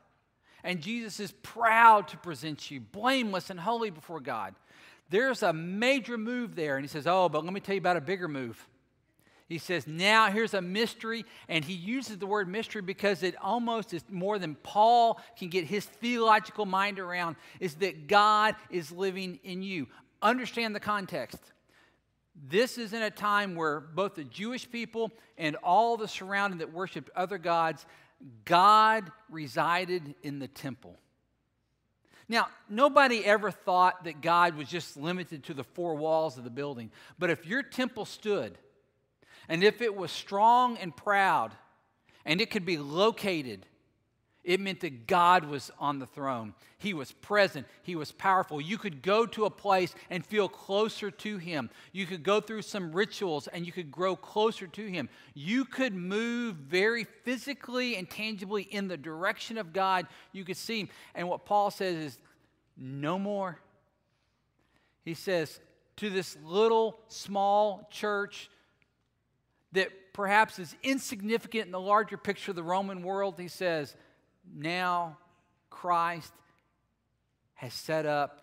And 0.63 0.81
Jesus 0.81 1.19
is 1.19 1.31
proud 1.41 2.09
to 2.09 2.17
present 2.17 2.69
you 2.69 2.79
blameless 2.79 3.49
and 3.49 3.59
holy 3.59 3.89
before 3.89 4.19
God. 4.19 4.53
There's 5.09 5.41
a 5.41 5.51
major 5.51 6.15
move 6.15 6.55
there, 6.55 6.75
and 6.75 6.83
he 6.83 6.89
says, 6.89 7.07
Oh, 7.07 7.27
but 7.27 7.43
let 7.43 7.51
me 7.51 7.59
tell 7.59 7.73
you 7.73 7.81
about 7.81 7.97
a 7.97 8.01
bigger 8.01 8.27
move. 8.27 8.67
He 9.47 9.57
says, 9.57 9.87
Now 9.87 10.29
here's 10.29 10.53
a 10.53 10.61
mystery, 10.61 11.25
and 11.47 11.65
he 11.65 11.73
uses 11.73 12.19
the 12.19 12.27
word 12.27 12.47
mystery 12.47 12.83
because 12.83 13.23
it 13.23 13.35
almost 13.41 13.95
is 13.95 14.03
more 14.11 14.37
than 14.37 14.55
Paul 14.55 15.19
can 15.37 15.49
get 15.49 15.65
his 15.65 15.85
theological 15.85 16.67
mind 16.67 16.99
around, 16.99 17.35
is 17.59 17.75
that 17.75 18.07
God 18.07 18.55
is 18.69 18.91
living 18.91 19.39
in 19.43 19.63
you. 19.63 19.87
Understand 20.25 20.73
the 20.73 20.79
context. 20.79 21.37
This 22.49 22.79
is 22.79 22.93
in 22.93 23.03
a 23.03 23.11
time 23.11 23.53
where 23.55 23.79
both 23.79 24.15
the 24.15 24.23
Jewish 24.23 24.67
people 24.67 25.11
and 25.37 25.55
all 25.57 25.97
the 25.97 26.07
surrounding 26.07 26.57
that 26.59 26.73
worshiped 26.73 27.11
other 27.15 27.37
gods, 27.37 27.85
God 28.43 29.11
resided 29.29 30.15
in 30.23 30.39
the 30.39 30.47
temple. 30.47 30.97
Now, 32.27 32.47
nobody 32.67 33.23
ever 33.23 33.51
thought 33.51 34.05
that 34.05 34.21
God 34.21 34.55
was 34.55 34.67
just 34.67 34.97
limited 34.97 35.43
to 35.43 35.53
the 35.53 35.63
four 35.63 35.93
walls 35.93 36.39
of 36.39 36.43
the 36.43 36.49
building. 36.49 36.89
But 37.19 37.29
if 37.29 37.45
your 37.45 37.61
temple 37.61 38.05
stood, 38.05 38.57
and 39.47 39.63
if 39.63 39.79
it 39.79 39.95
was 39.95 40.11
strong 40.11 40.75
and 40.77 40.97
proud, 40.97 41.51
and 42.25 42.41
it 42.41 42.49
could 42.49 42.65
be 42.65 42.79
located 42.79 43.67
it 44.45 44.59
meant 44.59 44.81
that 44.81 45.07
God 45.07 45.45
was 45.45 45.71
on 45.79 45.97
the 45.97 46.05
throne. 46.05 46.53
He 46.77 46.93
was 46.93 47.11
present. 47.11 47.65
He 47.81 47.95
was 47.95 48.11
powerful. 48.11 48.61
You 48.61 48.77
could 48.77 49.01
go 49.01 49.25
to 49.25 49.45
a 49.45 49.49
place 49.49 49.95
and 50.11 50.23
feel 50.23 50.47
closer 50.47 51.09
to 51.09 51.37
Him. 51.37 51.71
You 51.91 52.05
could 52.05 52.21
go 52.21 52.39
through 52.39 52.61
some 52.61 52.93
rituals 52.93 53.47
and 53.47 53.65
you 53.65 53.71
could 53.71 53.91
grow 53.91 54.15
closer 54.15 54.67
to 54.67 54.85
Him. 54.85 55.09
You 55.33 55.65
could 55.65 55.95
move 55.95 56.57
very 56.57 57.05
physically 57.23 57.95
and 57.95 58.07
tangibly 58.07 58.63
in 58.63 58.87
the 58.87 58.97
direction 58.97 59.57
of 59.57 59.73
God. 59.73 60.05
You 60.31 60.45
could 60.45 60.57
see 60.57 60.81
Him. 60.81 60.89
And 61.15 61.27
what 61.27 61.45
Paul 61.45 61.71
says 61.71 61.95
is, 61.95 62.19
no 62.77 63.17
more. 63.17 63.57
He 65.03 65.15
says, 65.15 65.59
to 65.97 66.09
this 66.11 66.37
little, 66.43 66.99
small 67.07 67.87
church 67.91 68.49
that 69.71 69.89
perhaps 70.13 70.59
is 70.59 70.75
insignificant 70.83 71.65
in 71.65 71.71
the 71.71 71.79
larger 71.79 72.17
picture 72.17 72.51
of 72.51 72.55
the 72.55 72.63
Roman 72.63 73.01
world, 73.01 73.35
he 73.39 73.47
says, 73.47 73.95
now 74.53 75.17
Christ 75.69 76.33
has 77.55 77.73
set 77.73 78.05
up 78.05 78.41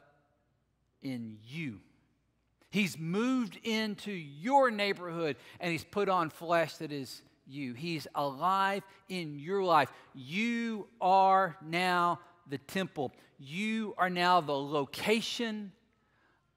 in 1.03 1.39
you. 1.47 1.81
He's 2.71 2.99
moved 2.99 3.59
into 3.65 4.13
your 4.13 4.71
neighborhood 4.71 5.37
and 5.61 5.71
he's 5.71 5.85
put 5.85 6.09
on 6.09 6.31
flesh 6.31 6.77
that 6.77 6.91
is 6.91 7.23
you. 7.47 7.75
He's 7.75 8.07
alive 8.15 8.83
in 9.09 9.39
your 9.39 9.63
life. 9.63 9.93
You 10.15 10.87
are 11.01 11.57
now 11.61 12.21
the 12.49 12.59
temple. 12.59 13.13
You 13.39 13.95
are 13.99 14.09
now 14.09 14.41
the 14.41 14.57
location 14.57 15.73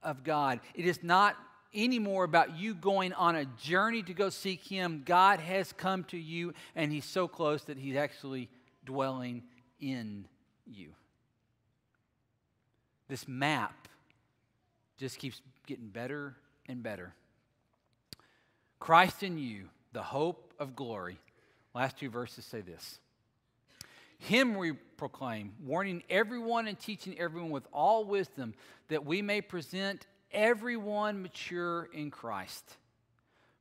of 0.01 0.23
God. 0.23 0.60
It 0.73 0.86
is 0.86 1.03
not 1.03 1.36
anymore 1.73 2.23
about 2.23 2.58
you 2.58 2.73
going 2.73 3.12
on 3.13 3.36
a 3.36 3.45
journey 3.45 4.01
to 4.03 4.13
go 4.13 4.29
seek 4.29 4.63
Him. 4.63 5.03
God 5.05 5.39
has 5.39 5.73
come 5.73 6.05
to 6.05 6.17
you, 6.17 6.53
and 6.75 6.91
He's 6.91 7.05
so 7.05 7.27
close 7.27 7.63
that 7.63 7.77
He's 7.77 7.97
actually 7.97 8.49
dwelling 8.86 9.43
in 9.80 10.28
you. 10.65 10.89
This 13.08 13.28
map 13.28 13.88
just 14.98 15.19
keeps 15.19 15.41
getting 15.67 15.88
better 15.88 16.36
and 16.67 16.82
better. 16.82 17.13
Christ 18.80 19.24
in 19.24 19.38
you, 19.38 19.65
the 19.93 20.02
hope 20.02 20.54
of 20.60 20.76
glory. 20.76 21.19
Last 21.74 21.98
two 21.98 22.10
verses 22.10 22.45
say 22.45 22.62
this 22.62 23.00
Him 24.17 24.56
we 24.56 24.74
proclaim, 24.74 25.54
warning 25.63 26.04
everyone 26.10 26.67
and 26.67 26.80
teaching 26.80 27.17
everyone 27.19 27.52
with 27.52 27.67
all 27.74 28.06
wisdom, 28.06 28.54
that 28.88 29.06
we 29.06 29.21
may 29.21 29.41
present 29.41 30.08
everyone 30.32 31.21
mature 31.21 31.89
in 31.93 32.12
Christ. 32.12 32.78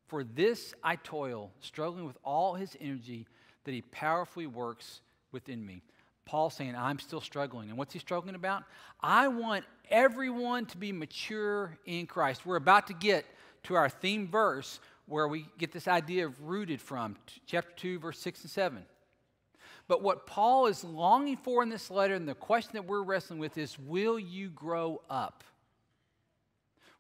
For 0.07 0.23
this 0.23 0.75
I 0.83 0.97
toil, 0.97 1.51
struggling 1.61 2.05
with 2.07 2.19
all 2.23 2.55
his 2.55 2.77
energy 2.81 3.27
that 3.65 3.73
he 3.73 3.83
powerfully 3.83 4.47
works 4.47 5.01
within 5.35 5.65
me. 5.65 5.83
Paul 6.25 6.49
saying, 6.49 6.75
I'm 6.75 6.99
still 6.99 7.21
struggling. 7.21 7.69
And 7.69 7.77
what's 7.77 7.93
he 7.93 7.99
struggling 7.99 8.35
about? 8.35 8.65
I 9.03 9.29
want 9.29 9.67
everyone 9.91 10.65
to 10.67 10.79
be 10.79 10.91
mature 10.93 11.77
in 11.85 12.07
Christ. 12.07 12.47
We're 12.47 12.57
about 12.57 12.87
to 12.87 12.95
get 12.95 13.27
to 13.65 13.75
our 13.75 13.91
theme 13.91 14.29
verse 14.29 14.81
where 15.07 15.29
we 15.29 15.47
get 15.59 15.71
this 15.73 15.87
idea 15.87 16.25
of 16.25 16.41
rooted 16.43 16.81
from, 16.81 17.17
chapter 17.47 17.73
2, 17.77 17.99
verse 17.99 18.19
6 18.21 18.43
and 18.43 18.51
7. 18.51 18.83
But 19.87 20.03
what 20.03 20.27
Paul 20.27 20.67
is 20.67 20.83
longing 20.83 21.37
for 21.37 21.63
in 21.63 21.69
this 21.69 21.91
letter, 21.91 22.15
and 22.15 22.27
the 22.27 22.35
question 22.35 22.71
that 22.75 22.87
we're 22.87 23.03
wrestling 23.03 23.39
with 23.39 23.59
is 23.59 23.79
will 23.79 24.19
you 24.19 24.49
grow 24.49 25.03
up? 25.11 25.45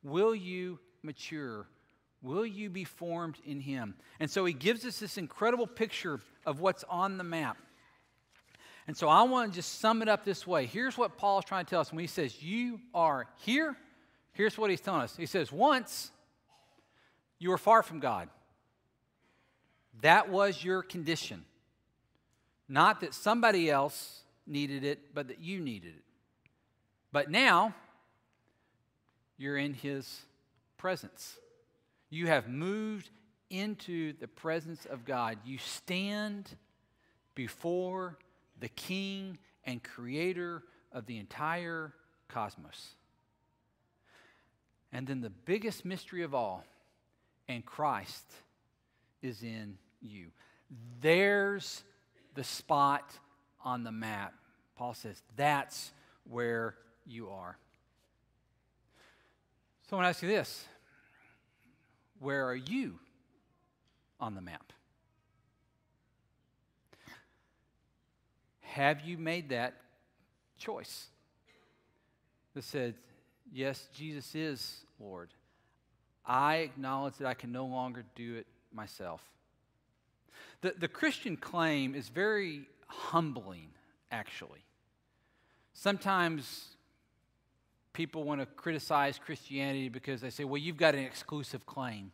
Will 0.03 0.35
you 0.35 0.79
mature? 1.03 1.67
Will 2.21 2.45
you 2.45 2.69
be 2.69 2.85
formed 2.85 3.37
in 3.45 3.61
Him? 3.61 3.95
And 4.21 4.31
so 4.31 4.45
he 4.45 4.53
gives 4.53 4.85
us 4.85 4.99
this 4.99 5.17
incredible 5.17 5.67
picture 5.67 6.21
of 6.45 6.61
what's 6.61 6.85
on 6.85 7.17
the 7.17 7.25
map. 7.25 7.57
And 8.87 8.97
so 8.97 9.09
I 9.09 9.23
want 9.23 9.53
to 9.53 9.57
just 9.57 9.81
sum 9.81 10.03
it 10.03 10.09
up 10.09 10.25
this 10.25 10.47
way. 10.47 10.67
Here's 10.67 10.99
what 10.99 11.17
Paul 11.17 11.39
is 11.39 11.45
trying 11.45 11.65
to 11.65 11.71
tell 11.71 11.81
us 11.81 11.91
when 11.91 12.01
he 12.01 12.07
says, 12.07 12.43
You 12.43 12.81
are 12.95 13.27
here. 13.39 13.77
Here's 14.33 14.59
what 14.59 14.69
he's 14.71 14.81
telling 14.81 15.03
us. 15.03 15.17
He 15.17 15.27
says, 15.27 15.51
Once 15.51 16.11
you 17.39 17.51
were 17.51 17.59
far 17.59 17.83
from 17.83 18.01
God. 18.01 18.29
That 20.01 20.29
was 20.31 20.63
your 20.63 20.83
condition. 20.83 21.45
Not 22.69 23.01
that 23.01 23.15
somebody 23.15 23.71
else 23.71 24.23
needed 24.47 24.85
it, 24.85 25.15
but 25.15 25.29
that 25.29 25.41
you 25.41 25.61
needed 25.61 25.95
it. 25.97 26.05
But 27.13 27.31
now, 27.31 27.75
you're 29.37 29.57
in 29.57 29.75
His 29.75 30.23
presence. 30.79 31.39
You 32.11 32.27
have 32.29 32.49
moved 32.49 33.11
into 33.51 34.15
the 34.15 34.29
presence 34.29 34.87
of 34.87 35.05
God. 35.05 35.39
You 35.45 35.59
stand 35.59 36.49
before 37.35 38.17
the 38.61 38.69
King 38.69 39.39
and 39.65 39.83
Creator 39.83 40.63
of 40.93 41.07
the 41.07 41.19
entire 41.19 41.93
cosmos. 42.29 42.95
And 44.93 45.07
then 45.07 45.21
the 45.21 45.31
biggest 45.31 45.85
mystery 45.85 46.23
of 46.23 46.35
all, 46.35 46.65
and 47.49 47.65
Christ 47.67 48.25
is 49.23 49.43
in 49.43 49.77
you. 50.01 50.27
There's 51.01 51.83
the 52.35 52.45
spot 52.45 53.13
on 53.65 53.83
the 53.83 53.93
map. 53.93 54.35
Paul 54.77 54.95
says 54.95 55.23
that's 55.37 55.93
where 56.29 56.77
you 57.07 57.29
are. 57.31 57.57
So 59.89 59.97
I 59.97 60.01
want 60.01 60.05
to 60.07 60.09
ask 60.11 60.23
you 60.23 60.29
this 60.29 60.65
Where 62.21 62.47
are 62.47 62.55
you 62.55 62.99
on 64.21 64.35
the 64.35 64.41
map? 64.41 64.73
Have 68.75 69.03
you 69.03 69.19
made 69.19 69.51
that 69.51 69.75
choice 70.59 71.07
that 72.57 72.65
said, 72.65 72.95
Yes, 73.53 73.87
Jesus 73.95 74.35
is 74.35 74.81
Lord? 74.99 75.29
I 76.27 76.57
acknowledge 76.57 77.15
that 77.19 77.29
I 77.29 77.35
can 77.35 77.53
no 77.53 77.67
longer 77.67 78.05
do 78.17 78.35
it 78.35 78.49
myself. 78.73 79.23
The, 80.63 80.75
the 80.77 80.89
Christian 80.89 81.37
claim 81.37 81.95
is 81.95 82.09
very 82.09 82.63
humbling, 82.89 83.69
actually. 84.11 84.65
Sometimes 85.73 86.65
people 87.93 88.25
want 88.25 88.41
to 88.41 88.47
criticize 88.47 89.21
Christianity 89.25 89.89
because 89.89 90.21
they 90.21 90.31
say, 90.31 90.43
well, 90.43 90.59
you've 90.61 90.79
got 90.79 90.97
an 90.97 91.05
exclusive 91.05 91.65
claim. 91.65 92.11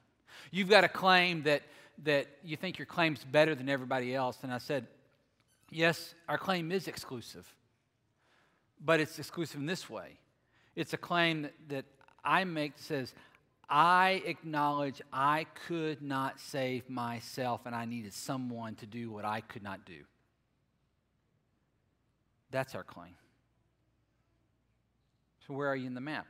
You've 0.51 0.69
got 0.69 0.85
a 0.85 0.89
claim 0.89 1.43
that, 1.45 1.63
that 2.05 2.27
you 2.45 2.59
think 2.59 2.79
your 2.79 2.85
claim's 2.85 3.25
better 3.25 3.55
than 3.55 3.71
everybody 3.71 4.15
else. 4.15 4.37
And 4.43 4.53
I 4.53 4.59
said, 4.59 4.87
yes, 5.71 6.15
our 6.29 6.39
claim 6.39 6.73
is 6.73 6.89
exclusive, 6.89 7.47
but 8.85 9.01
it's 9.01 9.19
exclusive 9.19 9.61
in 9.61 9.67
this 9.67 9.89
way. 9.89 10.19
It's 10.77 10.93
a 10.93 10.99
claim 10.99 11.43
that, 11.43 11.55
that 11.69 11.85
I 12.25 12.45
make 12.45 12.77
that 12.77 12.83
says, 12.83 13.15
I 13.69 14.23
acknowledge 14.27 15.01
I 15.13 15.47
could 15.69 16.03
not 16.03 16.41
save 16.41 16.91
myself 16.91 17.63
and 17.67 17.75
I 17.75 17.85
needed 17.85 18.13
someone 18.13 18.75
to 18.77 18.87
do 18.87 19.11
what 19.11 19.25
I 19.25 19.41
could 19.43 19.63
not 19.63 19.85
do. 19.85 20.05
That's 22.51 22.75
our 22.75 22.83
claim. 22.83 23.15
So, 25.47 25.55
where 25.55 25.69
are 25.69 25.77
you 25.77 25.87
in 25.87 25.95
the 25.95 26.01
map? 26.01 26.27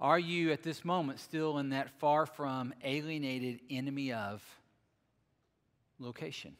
Are 0.00 0.18
you 0.18 0.52
at 0.52 0.62
this 0.62 0.84
moment 0.84 1.20
still 1.20 1.58
in 1.58 1.70
that 1.70 1.88
far 1.98 2.26
from 2.26 2.74
alienated 2.82 3.60
enemy 3.70 4.12
of 4.12 4.42
location? 5.98 6.56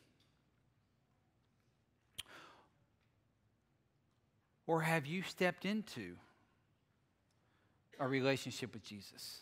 Or 4.72 4.80
have 4.80 5.04
you 5.04 5.20
stepped 5.20 5.66
into 5.66 6.14
a 8.00 8.08
relationship 8.08 8.72
with 8.72 8.82
Jesus? 8.82 9.40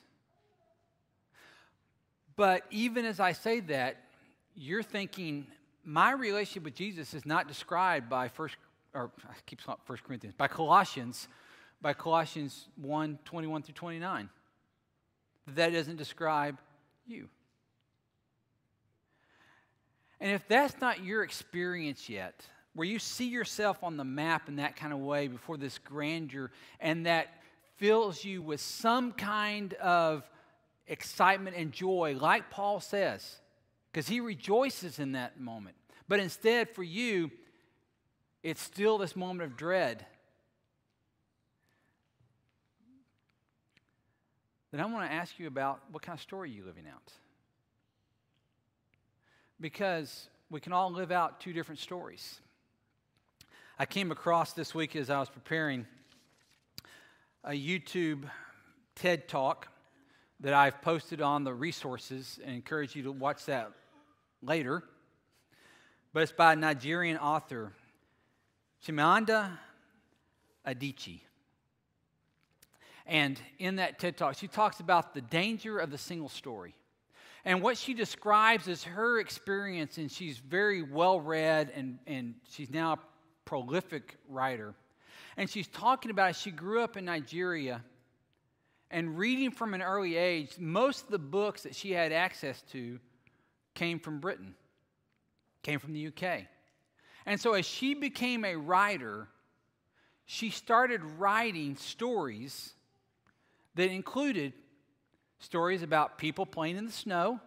But 2.35 2.64
even 2.73 3.05
as 3.05 3.21
I 3.21 3.31
say 3.31 3.61
that, 3.61 3.99
you're 4.57 4.83
thinking, 4.83 5.47
my 5.85 6.11
relationship 6.11 6.64
with 6.64 6.75
Jesus 6.75 7.14
is 7.14 7.25
not 7.25 7.47
described 7.47 8.11
by 8.11 8.27
first 8.27 8.57
or 8.93 9.12
I 9.23 9.35
keep 9.47 9.61
First 9.85 10.03
Corinthians, 10.03 10.35
by 10.37 10.49
Colossians 10.49 11.29
by 11.81 11.93
Colossians 11.95 12.66
1 12.83 13.21
21 13.25 13.62
through 13.62 13.75
29. 13.75 14.29
That 15.55 15.73
doesn't 15.73 15.97
describe 15.97 16.59
you. 17.07 17.29
And 20.21 20.33
if 20.33 20.49
that's 20.49 20.81
not 20.81 21.05
your 21.05 21.23
experience 21.23 22.09
yet, 22.09 22.45
where 22.75 22.87
you 22.87 22.99
see 22.99 23.29
yourself 23.29 23.83
on 23.83 23.97
the 23.97 24.05
map 24.05 24.49
in 24.49 24.57
that 24.57 24.77
kind 24.77 24.93
of 24.93 25.01
way 25.01 25.29
before 25.29 25.57
this 25.57 25.79
grandeur, 25.79 26.51
and 26.81 27.07
that 27.07 27.29
fills 27.77 28.25
you 28.25 28.43
with 28.43 28.61
some 28.61 29.13
kind 29.13 29.75
of 29.75 30.29
excitement 30.87 31.57
and 31.57 31.73
joy, 31.73 32.17
like 32.19 32.51
Paul 32.51 32.81
says, 32.81 33.41
because 33.93 34.09
he 34.09 34.21
rejoices 34.21 34.99
in 34.99 35.13
that 35.13 35.41
moment. 35.41 35.77
But 36.09 36.21
instead, 36.21 36.69
for 36.71 36.83
you, 36.83 37.31
it's 38.43 38.63
still 38.63 38.99
this 38.99 39.17
moment 39.17 39.51
of 39.51 39.57
dread 39.57 40.07
then 44.71 44.81
I 44.81 44.87
want 44.87 45.09
to 45.09 45.13
ask 45.15 45.39
you 45.39 45.47
about 45.47 45.81
what 45.91 46.03
kind 46.03 46.17
of 46.17 46.23
story 46.23 46.51
you're 46.51 46.67
living 46.67 46.85
out. 46.87 47.13
Because 49.61 50.29
we 50.49 50.61
can 50.61 50.73
all 50.73 50.93
live 50.93 51.11
out 51.11 51.41
two 51.41 51.53
different 51.53 51.81
stories. 51.81 52.41
I 53.81 53.87
came 53.87 54.12
across 54.12 54.53
this 54.53 54.75
week 54.75 54.95
as 54.95 55.09
I 55.09 55.21
was 55.21 55.31
preparing 55.31 55.87
a 57.43 57.53
YouTube 57.53 58.25
TED 58.95 59.27
talk 59.27 59.69
that 60.40 60.53
I've 60.53 60.83
posted 60.83 61.23
on 61.23 61.45
the 61.45 61.55
resources 61.55 62.38
and 62.45 62.55
encourage 62.55 62.95
you 62.95 63.05
to 63.05 63.11
watch 63.11 63.47
that 63.47 63.73
later. 64.43 64.85
But 66.12 66.25
it's 66.25 66.33
by 66.33 66.53
a 66.53 66.57
Nigerian 66.57 67.16
author, 67.16 67.73
Chimamanda 68.87 69.53
Adichie. 70.66 71.21
And 73.07 73.40
in 73.59 73.77
that 73.77 73.99
TED 73.99 74.19
Talk, 74.19 74.37
she 74.37 74.47
talks 74.47 74.81
about 74.81 75.14
the 75.14 75.23
danger 75.23 75.79
of 75.79 75.90
the 75.90 75.97
single 75.97 76.29
story. 76.29 76.75
And 77.47 77.62
what 77.62 77.79
she 77.79 77.95
describes 77.95 78.69
is 78.69 78.85
her 78.85 79.19
experience, 79.21 79.97
and 79.97 80.12
she's 80.12 80.37
very 80.37 80.83
well 80.83 81.19
read, 81.19 81.73
and, 81.75 81.99
and 82.07 82.35
she's 82.51 82.69
now 82.69 82.99
prolific 83.44 84.16
writer. 84.29 84.74
And 85.37 85.48
she's 85.48 85.68
talking 85.68 86.11
about 86.11 86.37
she 86.37 86.50
grew 86.50 86.83
up 86.83 86.96
in 86.96 87.05
Nigeria 87.05 87.83
and 88.90 89.16
reading 89.16 89.50
from 89.50 89.74
an 89.74 89.83
early 89.83 90.16
age, 90.16 90.59
most 90.59 91.05
of 91.05 91.11
the 91.11 91.18
books 91.18 91.62
that 91.62 91.74
she 91.74 91.92
had 91.92 92.12
access 92.12 92.62
to 92.72 92.98
came 93.74 94.00
from 94.00 94.18
Britain, 94.18 94.55
came 95.62 95.79
from 95.79 95.92
the 95.92 96.09
UK. 96.09 96.46
And 97.24 97.40
so 97.40 97.55
as 97.55 97.64
she 97.64 97.94
became 97.94 98.44
a 98.44 98.57
writer, 98.57 99.29
she 100.26 100.50
started 100.50 101.05
writing 101.18 101.76
stories 101.76 102.74
that 103.76 103.90
included 103.90 104.53
stories 105.38 105.83
about 105.83 106.18
people 106.18 106.44
playing 106.44 106.76
in 106.76 106.85
the 106.85 106.92
snow, 106.92 107.40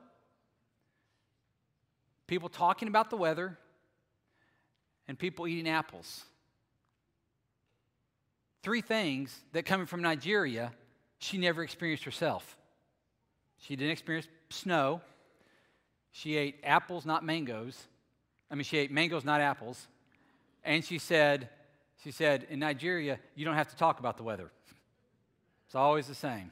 people 2.27 2.47
talking 2.47 2.87
about 2.87 3.09
the 3.09 3.17
weather, 3.17 3.57
and 5.07 5.17
people 5.17 5.47
eating 5.47 5.69
apples. 5.69 6.23
Three 8.61 8.81
things 8.81 9.37
that 9.51 9.65
coming 9.65 9.85
from 9.85 10.01
Nigeria, 10.01 10.71
she 11.19 11.37
never 11.37 11.63
experienced 11.63 12.05
herself. 12.05 12.57
She 13.57 13.75
didn't 13.75 13.91
experience 13.91 14.27
snow. 14.49 15.01
She 16.11 16.37
ate 16.37 16.59
apples, 16.63 17.05
not 17.05 17.25
mangoes. 17.25 17.81
I 18.49 18.55
mean, 18.55 18.63
she 18.63 18.77
ate 18.77 18.91
mangoes, 18.91 19.25
not 19.25 19.41
apples. 19.41 19.87
And 20.63 20.83
she 20.83 20.97
said, 20.97 21.49
she 22.03 22.11
said, 22.11 22.47
in 22.49 22.59
Nigeria, 22.59 23.19
you 23.35 23.45
don't 23.45 23.55
have 23.55 23.69
to 23.69 23.75
talk 23.75 23.99
about 23.99 24.17
the 24.17 24.23
weather. 24.23 24.51
It's 25.65 25.75
always 25.75 26.07
the 26.07 26.15
same. 26.15 26.51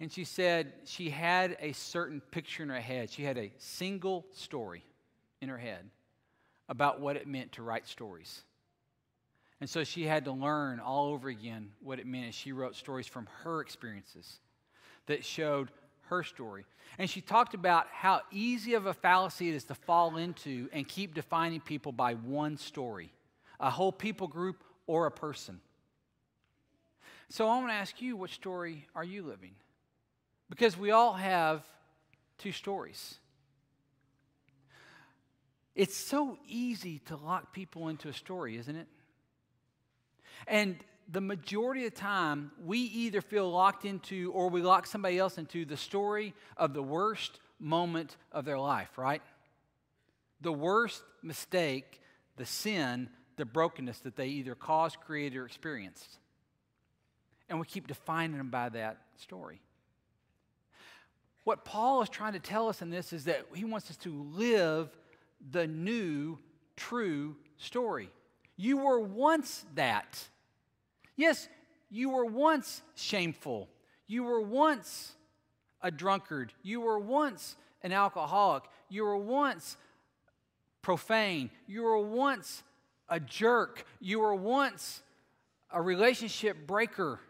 And 0.00 0.12
she 0.12 0.24
said 0.24 0.72
she 0.84 1.10
had 1.10 1.56
a 1.60 1.72
certain 1.72 2.20
picture 2.30 2.62
in 2.62 2.68
her 2.68 2.80
head. 2.80 3.10
She 3.10 3.24
had 3.24 3.36
a 3.36 3.52
single 3.58 4.26
story 4.32 4.84
in 5.40 5.48
her 5.48 5.58
head 5.58 5.90
about 6.68 7.00
what 7.00 7.16
it 7.16 7.26
meant 7.26 7.52
to 7.52 7.62
write 7.62 7.86
stories. 7.86 8.42
And 9.60 9.68
so 9.68 9.82
she 9.82 10.04
had 10.04 10.24
to 10.26 10.32
learn 10.32 10.78
all 10.78 11.06
over 11.06 11.28
again 11.28 11.70
what 11.80 11.98
it 11.98 12.06
meant 12.06 12.34
she 12.34 12.52
wrote 12.52 12.76
stories 12.76 13.06
from 13.06 13.28
her 13.42 13.60
experiences 13.60 14.38
that 15.06 15.24
showed 15.24 15.70
her 16.02 16.22
story. 16.22 16.64
And 16.98 17.10
she 17.10 17.20
talked 17.20 17.54
about 17.54 17.86
how 17.92 18.20
easy 18.30 18.74
of 18.74 18.86
a 18.86 18.94
fallacy 18.94 19.48
it 19.48 19.54
is 19.54 19.64
to 19.64 19.74
fall 19.74 20.16
into 20.16 20.68
and 20.72 20.86
keep 20.86 21.14
defining 21.14 21.60
people 21.60 21.92
by 21.92 22.14
one 22.14 22.56
story, 22.56 23.12
a 23.58 23.70
whole 23.70 23.92
people 23.92 24.28
group 24.28 24.62
or 24.86 25.06
a 25.06 25.10
person. 25.10 25.60
So 27.30 27.48
I 27.48 27.56
want 27.58 27.68
to 27.68 27.74
ask 27.74 28.00
you, 28.00 28.16
what 28.16 28.30
story 28.30 28.86
are 28.94 29.04
you 29.04 29.22
living? 29.22 29.54
Because 30.50 30.76
we 30.76 30.90
all 30.90 31.14
have 31.14 31.62
two 32.38 32.52
stories. 32.52 33.16
It's 35.74 35.96
so 35.96 36.38
easy 36.46 36.98
to 37.06 37.16
lock 37.16 37.52
people 37.52 37.88
into 37.88 38.08
a 38.08 38.12
story, 38.12 38.56
isn't 38.56 38.74
it? 38.74 38.88
And 40.46 40.76
the 41.10 41.20
majority 41.20 41.86
of 41.86 41.94
the 41.94 42.00
time, 42.00 42.50
we 42.64 42.78
either 42.78 43.20
feel 43.20 43.50
locked 43.50 43.84
into 43.84 44.32
or 44.32 44.50
we 44.50 44.60
lock 44.60 44.86
somebody 44.86 45.18
else 45.18 45.38
into 45.38 45.64
the 45.64 45.76
story 45.76 46.34
of 46.56 46.74
the 46.74 46.82
worst 46.82 47.40
moment 47.58 48.16
of 48.32 48.44
their 48.44 48.58
life, 48.58 48.98
right? 48.98 49.22
The 50.40 50.52
worst 50.52 51.02
mistake, 51.22 52.00
the 52.36 52.46
sin, 52.46 53.08
the 53.36 53.44
brokenness 53.44 54.00
that 54.00 54.16
they 54.16 54.28
either 54.28 54.54
caused, 54.54 55.00
created, 55.00 55.38
or 55.38 55.46
experienced. 55.46 56.18
And 57.48 57.58
we 57.58 57.66
keep 57.66 57.86
defining 57.86 58.36
them 58.36 58.50
by 58.50 58.68
that 58.70 58.98
story. 59.16 59.60
What 61.48 61.64
Paul 61.64 62.02
is 62.02 62.10
trying 62.10 62.34
to 62.34 62.40
tell 62.40 62.68
us 62.68 62.82
in 62.82 62.90
this 62.90 63.10
is 63.10 63.24
that 63.24 63.46
he 63.54 63.64
wants 63.64 63.88
us 63.88 63.96
to 63.98 64.12
live 64.34 64.90
the 65.50 65.66
new, 65.66 66.36
true 66.76 67.36
story. 67.56 68.10
You 68.58 68.76
were 68.76 69.00
once 69.00 69.64
that. 69.74 70.28
Yes, 71.16 71.48
you 71.88 72.10
were 72.10 72.26
once 72.26 72.82
shameful. 72.96 73.66
You 74.06 74.24
were 74.24 74.42
once 74.42 75.14
a 75.80 75.90
drunkard. 75.90 76.52
You 76.62 76.82
were 76.82 76.98
once 76.98 77.56
an 77.82 77.92
alcoholic. 77.92 78.64
You 78.90 79.04
were 79.04 79.16
once 79.16 79.78
profane. 80.82 81.48
You 81.66 81.84
were 81.84 81.96
once 81.96 82.62
a 83.08 83.18
jerk. 83.18 83.86
You 84.00 84.20
were 84.20 84.34
once 84.34 85.02
a 85.70 85.80
relationship 85.80 86.66
breaker. 86.66 87.20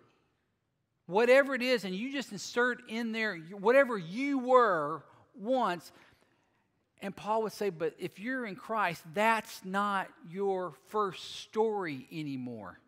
Whatever 1.09 1.55
it 1.55 1.63
is, 1.63 1.85
and 1.85 1.95
you 1.95 2.13
just 2.13 2.33
insert 2.33 2.83
in 2.87 3.13
there 3.13 3.37
whatever 3.37 3.97
you 3.97 4.39
were 4.39 5.03
once. 5.35 5.91
And 7.01 7.17
Paul 7.17 7.45
would 7.45 7.53
say, 7.53 7.71
but 7.71 7.95
if 7.99 8.19
you're 8.19 8.45
in 8.45 8.57
Christ, 8.57 9.03
that's 9.15 9.65
not 9.65 10.09
your 10.29 10.75
first 10.89 11.41
story 11.41 12.07
anymore. 12.13 12.79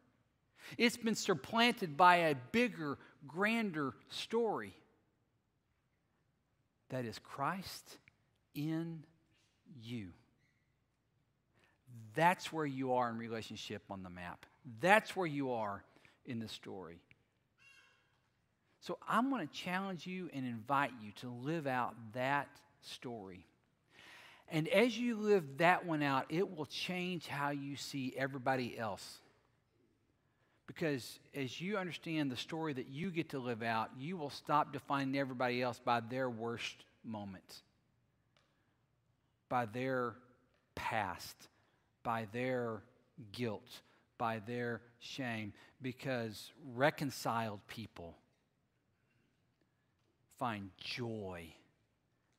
It's 0.77 0.99
been 0.99 1.15
supplanted 1.15 1.97
by 1.97 2.17
a 2.17 2.35
bigger, 2.53 2.99
grander 3.27 3.95
story. 4.11 4.75
That 6.91 7.07
is 7.07 7.19
Christ 7.19 7.97
in 8.55 9.03
you. 9.83 10.09
That's 12.15 12.53
where 12.53 12.67
you 12.67 12.93
are 12.93 13.09
in 13.09 13.17
relationship 13.17 13.83
on 13.89 14.03
the 14.03 14.11
map. 14.11 14.45
That's 14.79 15.17
where 15.17 15.27
you 15.27 15.53
are 15.53 15.83
in 16.27 16.39
the 16.39 16.49
story. 16.49 16.99
So 18.81 18.97
I'm 19.07 19.31
going 19.31 19.47
to 19.47 19.55
challenge 19.55 20.07
you 20.07 20.31
and 20.33 20.47
invite 20.47 20.93
you 21.03 21.13
to 21.21 21.29
live 21.29 21.67
out 21.67 21.95
that 22.15 22.49
story. 22.81 23.45
And 24.49 24.67
as 24.69 24.97
you 24.97 25.17
live 25.17 25.59
that 25.59 25.87
one 25.87 26.03
out, 26.03 26.27
it 26.31 26.57
will 26.57 26.67
change 26.67 27.27
how 27.27 27.51
you 27.51 27.77
see 27.77 28.15
everybody 28.17 28.77
else. 28.77 29.19
Because 30.67 31.19
as 31.35 31.61
you 31.61 31.77
understand 31.77 32.31
the 32.31 32.37
story 32.37 32.73
that 32.73 32.89
you 32.89 33.11
get 33.11 33.31
to 33.31 33.39
live 33.39 33.63
out, 33.63 33.91
you 33.99 34.17
will 34.17 34.31
stop 34.31 34.73
defining 34.73 35.17
everybody 35.17 35.61
else 35.61 35.81
by 35.85 36.01
their 36.01 36.31
worst 36.31 36.85
moment, 37.05 37.63
by 39.49 39.67
their 39.67 40.15
past, 40.75 41.37
by 42.03 42.27
their 42.33 42.83
guilt, 43.33 43.69
by 44.17 44.41
their 44.47 44.81
shame. 45.01 45.53
Because 45.83 46.51
reconciled 46.75 47.61
people 47.69 48.15
find 50.41 50.71
joy 50.79 51.45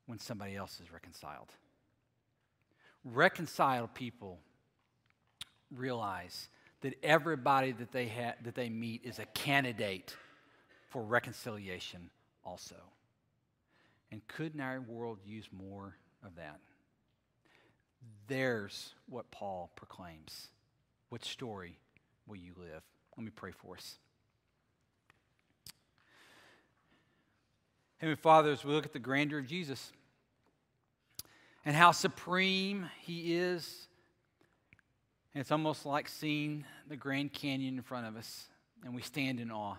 when 0.07 0.19
somebody 0.19 0.55
else 0.55 0.81
is 0.83 0.91
reconciled. 0.91 1.49
Reconciled 3.05 3.93
people 3.93 4.39
realize 5.73 6.49
that 6.81 6.95
everybody 7.03 7.71
that 7.71 7.91
they, 7.91 8.07
ha- 8.07 8.33
that 8.43 8.55
they 8.55 8.69
meet 8.69 9.01
is 9.05 9.19
a 9.19 9.25
candidate 9.27 10.15
for 10.89 11.03
reconciliation 11.03 12.09
also. 12.43 12.75
And 14.11 14.27
couldn't 14.27 14.59
our 14.59 14.81
world 14.81 15.19
use 15.23 15.47
more 15.51 15.95
of 16.25 16.35
that? 16.35 16.59
There's 18.27 18.95
what 19.07 19.29
Paul 19.29 19.71
proclaims. 19.75 20.47
What 21.09 21.23
story 21.23 21.77
will 22.27 22.35
you 22.35 22.53
live? 22.57 22.81
Let 23.15 23.23
me 23.23 23.31
pray 23.33 23.51
for 23.51 23.75
us. 23.75 23.99
Heavenly 28.01 28.19
Father, 28.19 28.51
as 28.51 28.65
we 28.65 28.73
look 28.73 28.87
at 28.87 28.93
the 28.93 28.97
grandeur 28.97 29.37
of 29.37 29.45
Jesus 29.45 29.91
and 31.63 31.75
how 31.75 31.91
supreme 31.91 32.89
he 33.01 33.35
is 33.35 33.87
and 35.35 35.41
it's 35.41 35.51
almost 35.51 35.85
like 35.85 36.09
seeing 36.09 36.65
the 36.89 36.95
Grand 36.95 37.31
Canyon 37.31 37.77
in 37.77 37.83
front 37.83 38.07
of 38.07 38.17
us, 38.17 38.47
and 38.83 38.95
we 38.95 39.03
stand 39.03 39.39
in 39.39 39.51
awe. 39.51 39.75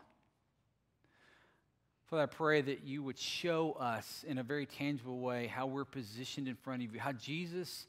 Father, 2.06 2.22
I 2.22 2.26
pray 2.26 2.62
that 2.62 2.84
you 2.84 3.02
would 3.02 3.18
show 3.18 3.72
us 3.72 4.24
in 4.24 4.38
a 4.38 4.44
very 4.44 4.66
tangible 4.66 5.18
way 5.18 5.48
how 5.48 5.66
we're 5.66 5.84
positioned 5.84 6.46
in 6.46 6.54
front 6.54 6.84
of 6.84 6.94
you, 6.94 7.00
how 7.00 7.10
Jesus 7.10 7.88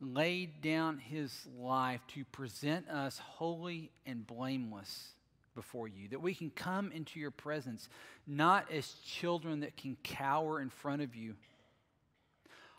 laid 0.00 0.62
down 0.62 0.98
his 0.98 1.48
life 1.58 2.00
to 2.14 2.24
present 2.26 2.88
us 2.88 3.18
holy 3.18 3.90
and 4.06 4.24
blameless 4.24 5.15
before 5.56 5.88
you, 5.88 6.06
that 6.10 6.22
we 6.22 6.34
can 6.34 6.50
come 6.50 6.92
into 6.92 7.18
your 7.18 7.32
presence 7.32 7.88
not 8.28 8.70
as 8.70 8.92
children 9.04 9.60
that 9.60 9.76
can 9.76 9.96
cower 10.04 10.60
in 10.60 10.68
front 10.68 11.02
of 11.02 11.16
you 11.16 11.34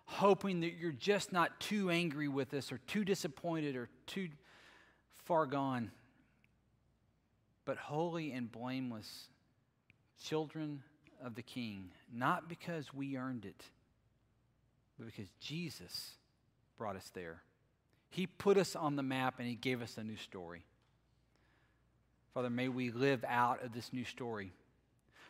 hoping 0.07 0.61
that 0.61 0.73
you're 0.79 0.91
just 0.91 1.33
not 1.33 1.59
too 1.59 1.89
angry 1.89 2.27
with 2.27 2.53
us 2.53 2.71
or 2.71 2.79
too 2.87 3.03
disappointed 3.03 3.75
or 3.75 3.89
too 4.07 4.29
far 5.25 5.45
gone, 5.45 5.91
but 7.65 7.77
holy 7.77 8.31
and 8.31 8.49
blameless 8.51 9.27
children 10.23 10.81
of 11.23 11.35
the 11.35 11.41
King, 11.41 11.89
not 12.11 12.47
because 12.47 12.93
we 12.93 13.17
earned 13.17 13.43
it, 13.45 13.63
but 14.97 15.05
because 15.05 15.29
Jesus 15.41 16.11
brought 16.77 16.95
us 16.95 17.11
there. 17.13 17.43
He 18.09 18.25
put 18.25 18.57
us 18.57 18.75
on 18.77 18.95
the 18.95 19.03
map 19.03 19.35
and 19.39 19.47
He 19.47 19.55
gave 19.55 19.81
us 19.81 19.97
a 19.97 20.03
new 20.03 20.15
story. 20.15 20.63
Father, 22.33 22.49
may 22.49 22.67
we 22.67 22.91
live 22.91 23.25
out 23.27 23.63
of 23.63 23.73
this 23.73 23.91
new 23.91 24.05
story. 24.05 24.51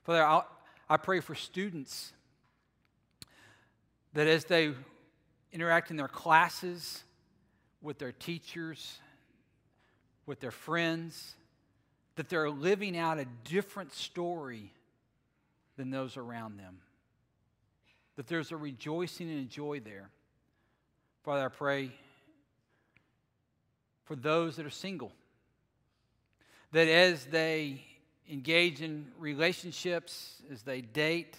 Father, 0.03 0.23
I'll, 0.23 0.47
I 0.89 0.97
pray 0.97 1.19
for 1.19 1.35
students 1.35 2.13
that 4.13 4.27
as 4.27 4.45
they 4.45 4.73
interact 5.51 5.91
in 5.91 5.97
their 5.97 6.07
classes, 6.07 7.03
with 7.81 7.99
their 7.99 8.11
teachers, 8.11 8.99
with 10.25 10.39
their 10.39 10.51
friends, 10.51 11.35
that 12.15 12.29
they're 12.29 12.49
living 12.49 12.97
out 12.97 13.19
a 13.19 13.25
different 13.43 13.93
story 13.93 14.71
than 15.77 15.91
those 15.91 16.17
around 16.17 16.57
them. 16.57 16.79
That 18.15 18.27
there's 18.27 18.51
a 18.51 18.57
rejoicing 18.57 19.29
and 19.29 19.45
a 19.45 19.49
joy 19.49 19.79
there. 19.79 20.09
Father, 21.23 21.45
I 21.45 21.49
pray 21.49 21.91
for 24.05 24.15
those 24.15 24.55
that 24.55 24.65
are 24.65 24.71
single, 24.71 25.11
that 26.71 26.87
as 26.87 27.25
they 27.25 27.81
engage 28.29 28.81
in 28.81 29.07
relationships, 29.17 30.41
as 30.51 30.63
they 30.63 30.81
date, 30.81 31.37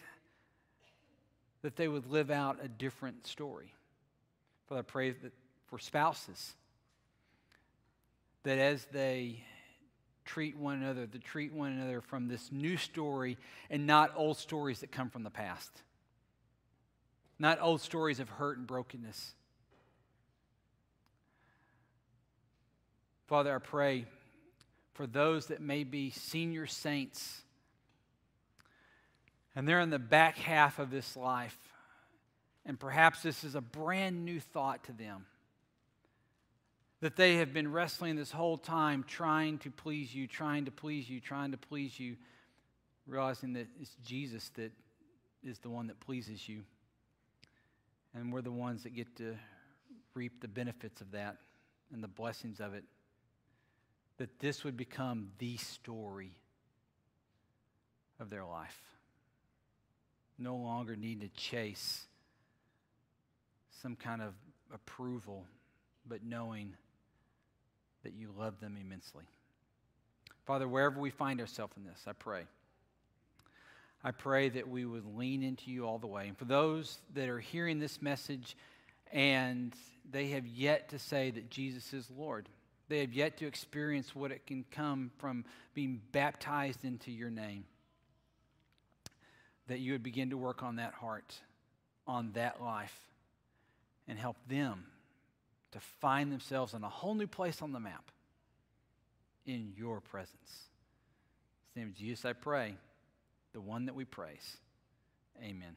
that 1.63 1.77
they 1.77 1.89
would 1.89 2.11
live 2.11 2.31
out 2.31 2.59
a 2.63 2.69
different 2.69 3.27
story. 3.27 3.73
Father, 4.69 4.81
I 4.81 4.83
pray 4.83 5.11
that 5.11 5.33
for 5.67 5.79
spouses, 5.79 6.55
that 8.45 8.59
as 8.59 8.87
they 8.87 9.43
treat 10.25 10.57
one 10.57 10.83
another, 10.83 11.07
to 11.07 11.19
treat 11.19 11.53
one 11.53 11.73
another 11.73 12.01
from 12.01 12.29
this 12.29 12.51
new 12.53 12.77
story 12.77 13.39
and 13.71 13.87
not 13.87 14.13
old 14.17 14.37
stories 14.37 14.81
that 14.81 14.93
come 14.93 15.11
from 15.11 15.23
the 15.23 15.31
past. 15.31 15.71
Not 17.39 17.61
old 17.61 17.81
stories 17.81 18.21
of 18.21 18.29
hurt 18.29 18.59
and 18.59 18.67
brokenness. 18.67 19.35
Father, 23.27 23.55
I 23.55 23.59
pray 23.59 24.07
for 24.99 25.07
those 25.07 25.47
that 25.47 25.61
may 25.61 25.85
be 25.85 26.11
senior 26.11 26.67
saints 26.67 27.43
and 29.55 29.67
they're 29.67 29.79
in 29.79 29.91
the 29.91 29.99
back 30.01 30.37
half 30.37 30.81
of 30.81 30.91
this 30.91 31.17
life, 31.17 31.57
and 32.67 32.81
perhaps 32.81 33.23
this 33.23 33.45
is 33.45 33.55
a 33.55 33.61
brand 33.61 34.25
new 34.25 34.41
thought 34.41 34.83
to 34.83 34.93
them 34.93 35.27
that 37.01 37.15
they 37.15 37.37
have 37.37 37.55
been 37.55 37.71
wrestling 37.71 38.17
this 38.17 38.33
whole 38.33 38.59
time 38.59 39.05
trying 39.07 39.59
to 39.59 39.71
please 39.71 40.13
you, 40.13 40.27
trying 40.27 40.65
to 40.65 40.73
please 40.73 41.09
you, 41.09 41.21
trying 41.21 41.53
to 41.53 41.59
please 41.59 42.01
you, 42.01 42.17
realizing 43.07 43.53
that 43.53 43.69
it's 43.81 43.95
Jesus 44.05 44.49
that 44.57 44.73
is 45.45 45.61
the 45.61 45.71
one 45.71 45.87
that 45.87 46.01
pleases 46.01 46.49
you. 46.49 46.65
And 48.15 48.33
we're 48.33 48.43
the 48.43 48.51
ones 48.51 48.83
that 48.83 48.97
get 48.97 49.15
to 49.19 49.37
reap 50.15 50.41
the 50.41 50.49
benefits 50.49 51.01
of 51.01 51.13
that 51.13 51.37
and 51.93 52.03
the 52.03 52.09
blessings 52.09 52.59
of 52.59 52.75
it. 52.75 52.83
That 54.19 54.39
this 54.41 54.65
would 54.65 54.77
become 54.77 55.31
the 55.39 55.57
story 55.57 56.33
of 58.21 58.31
their 58.31 58.45
life. 58.45 58.81
No 60.39 60.57
longer 60.57 60.97
need 60.97 61.21
to 61.23 61.29
chase 61.29 62.05
some 63.83 63.97
kind 63.97 64.23
of 64.23 64.35
approval, 64.73 65.47
but 66.07 66.25
knowing 66.25 66.75
that 68.03 68.13
you 68.15 68.33
love 68.37 68.61
them 68.61 68.77
immensely. 68.81 69.25
Father, 70.47 70.67
wherever 70.67 70.99
we 71.01 71.11
find 71.11 71.41
ourselves 71.41 71.77
in 71.77 71.85
this, 71.85 72.03
I 72.07 72.13
pray. 72.13 72.45
I 74.03 74.13
pray 74.13 74.49
that 74.49 74.69
we 74.69 74.85
would 74.85 75.05
lean 75.17 75.43
into 75.43 75.71
you 75.71 75.87
all 75.87 75.99
the 75.99 76.07
way. 76.07 76.29
And 76.29 76.39
for 76.39 76.45
those 76.45 77.01
that 77.15 77.29
are 77.29 77.41
hearing 77.41 77.81
this 77.81 78.01
message 78.01 78.57
and 79.13 79.75
they 80.11 80.29
have 80.29 80.47
yet 80.47 80.91
to 80.91 80.99
say 80.99 81.31
that 81.31 81.51
Jesus 81.51 81.93
is 81.93 82.11
Lord, 82.17 82.49
they 82.89 83.01
have 83.01 83.13
yet 83.13 83.37
to 83.39 83.47
experience 83.47 84.15
what 84.15 84.33
it 84.33 84.47
can 84.47 84.65
come 84.71 85.11
from 85.19 85.45
being 85.75 86.01
baptized 86.13 86.85
into 86.85 87.11
your 87.11 87.31
name, 87.31 87.65
that 89.67 89.81
you 89.81 89.93
would 89.93 90.03
begin 90.03 90.31
to 90.31 90.37
work 90.37 90.63
on 90.63 90.77
that 90.77 90.95
heart, 90.95 91.35
on 92.07 92.33
that 92.33 92.63
life, 92.63 92.97
and 94.07 94.19
help 94.19 94.37
them 94.49 94.87
to 95.73 95.81
find 96.01 96.33
themselves 96.33 96.73
in 96.73 96.83
a 96.83 96.89
whole 96.89 97.15
new 97.15 97.27
place 97.27 97.61
on 97.61 97.73
the 97.73 97.81
map 97.81 98.11
in 99.45 99.73
your 99.77 100.01
presence. 100.01 100.69
In 101.75 101.75
the 101.75 101.81
name 101.81 101.89
of 101.91 101.95
Jesus, 101.95 102.25
I 102.25 102.33
pray, 102.33 102.75
the 103.53 103.61
one 103.61 103.87
that 103.87 103.95
we 103.95 104.05
praise. 104.05 104.57
Amen. 105.43 105.77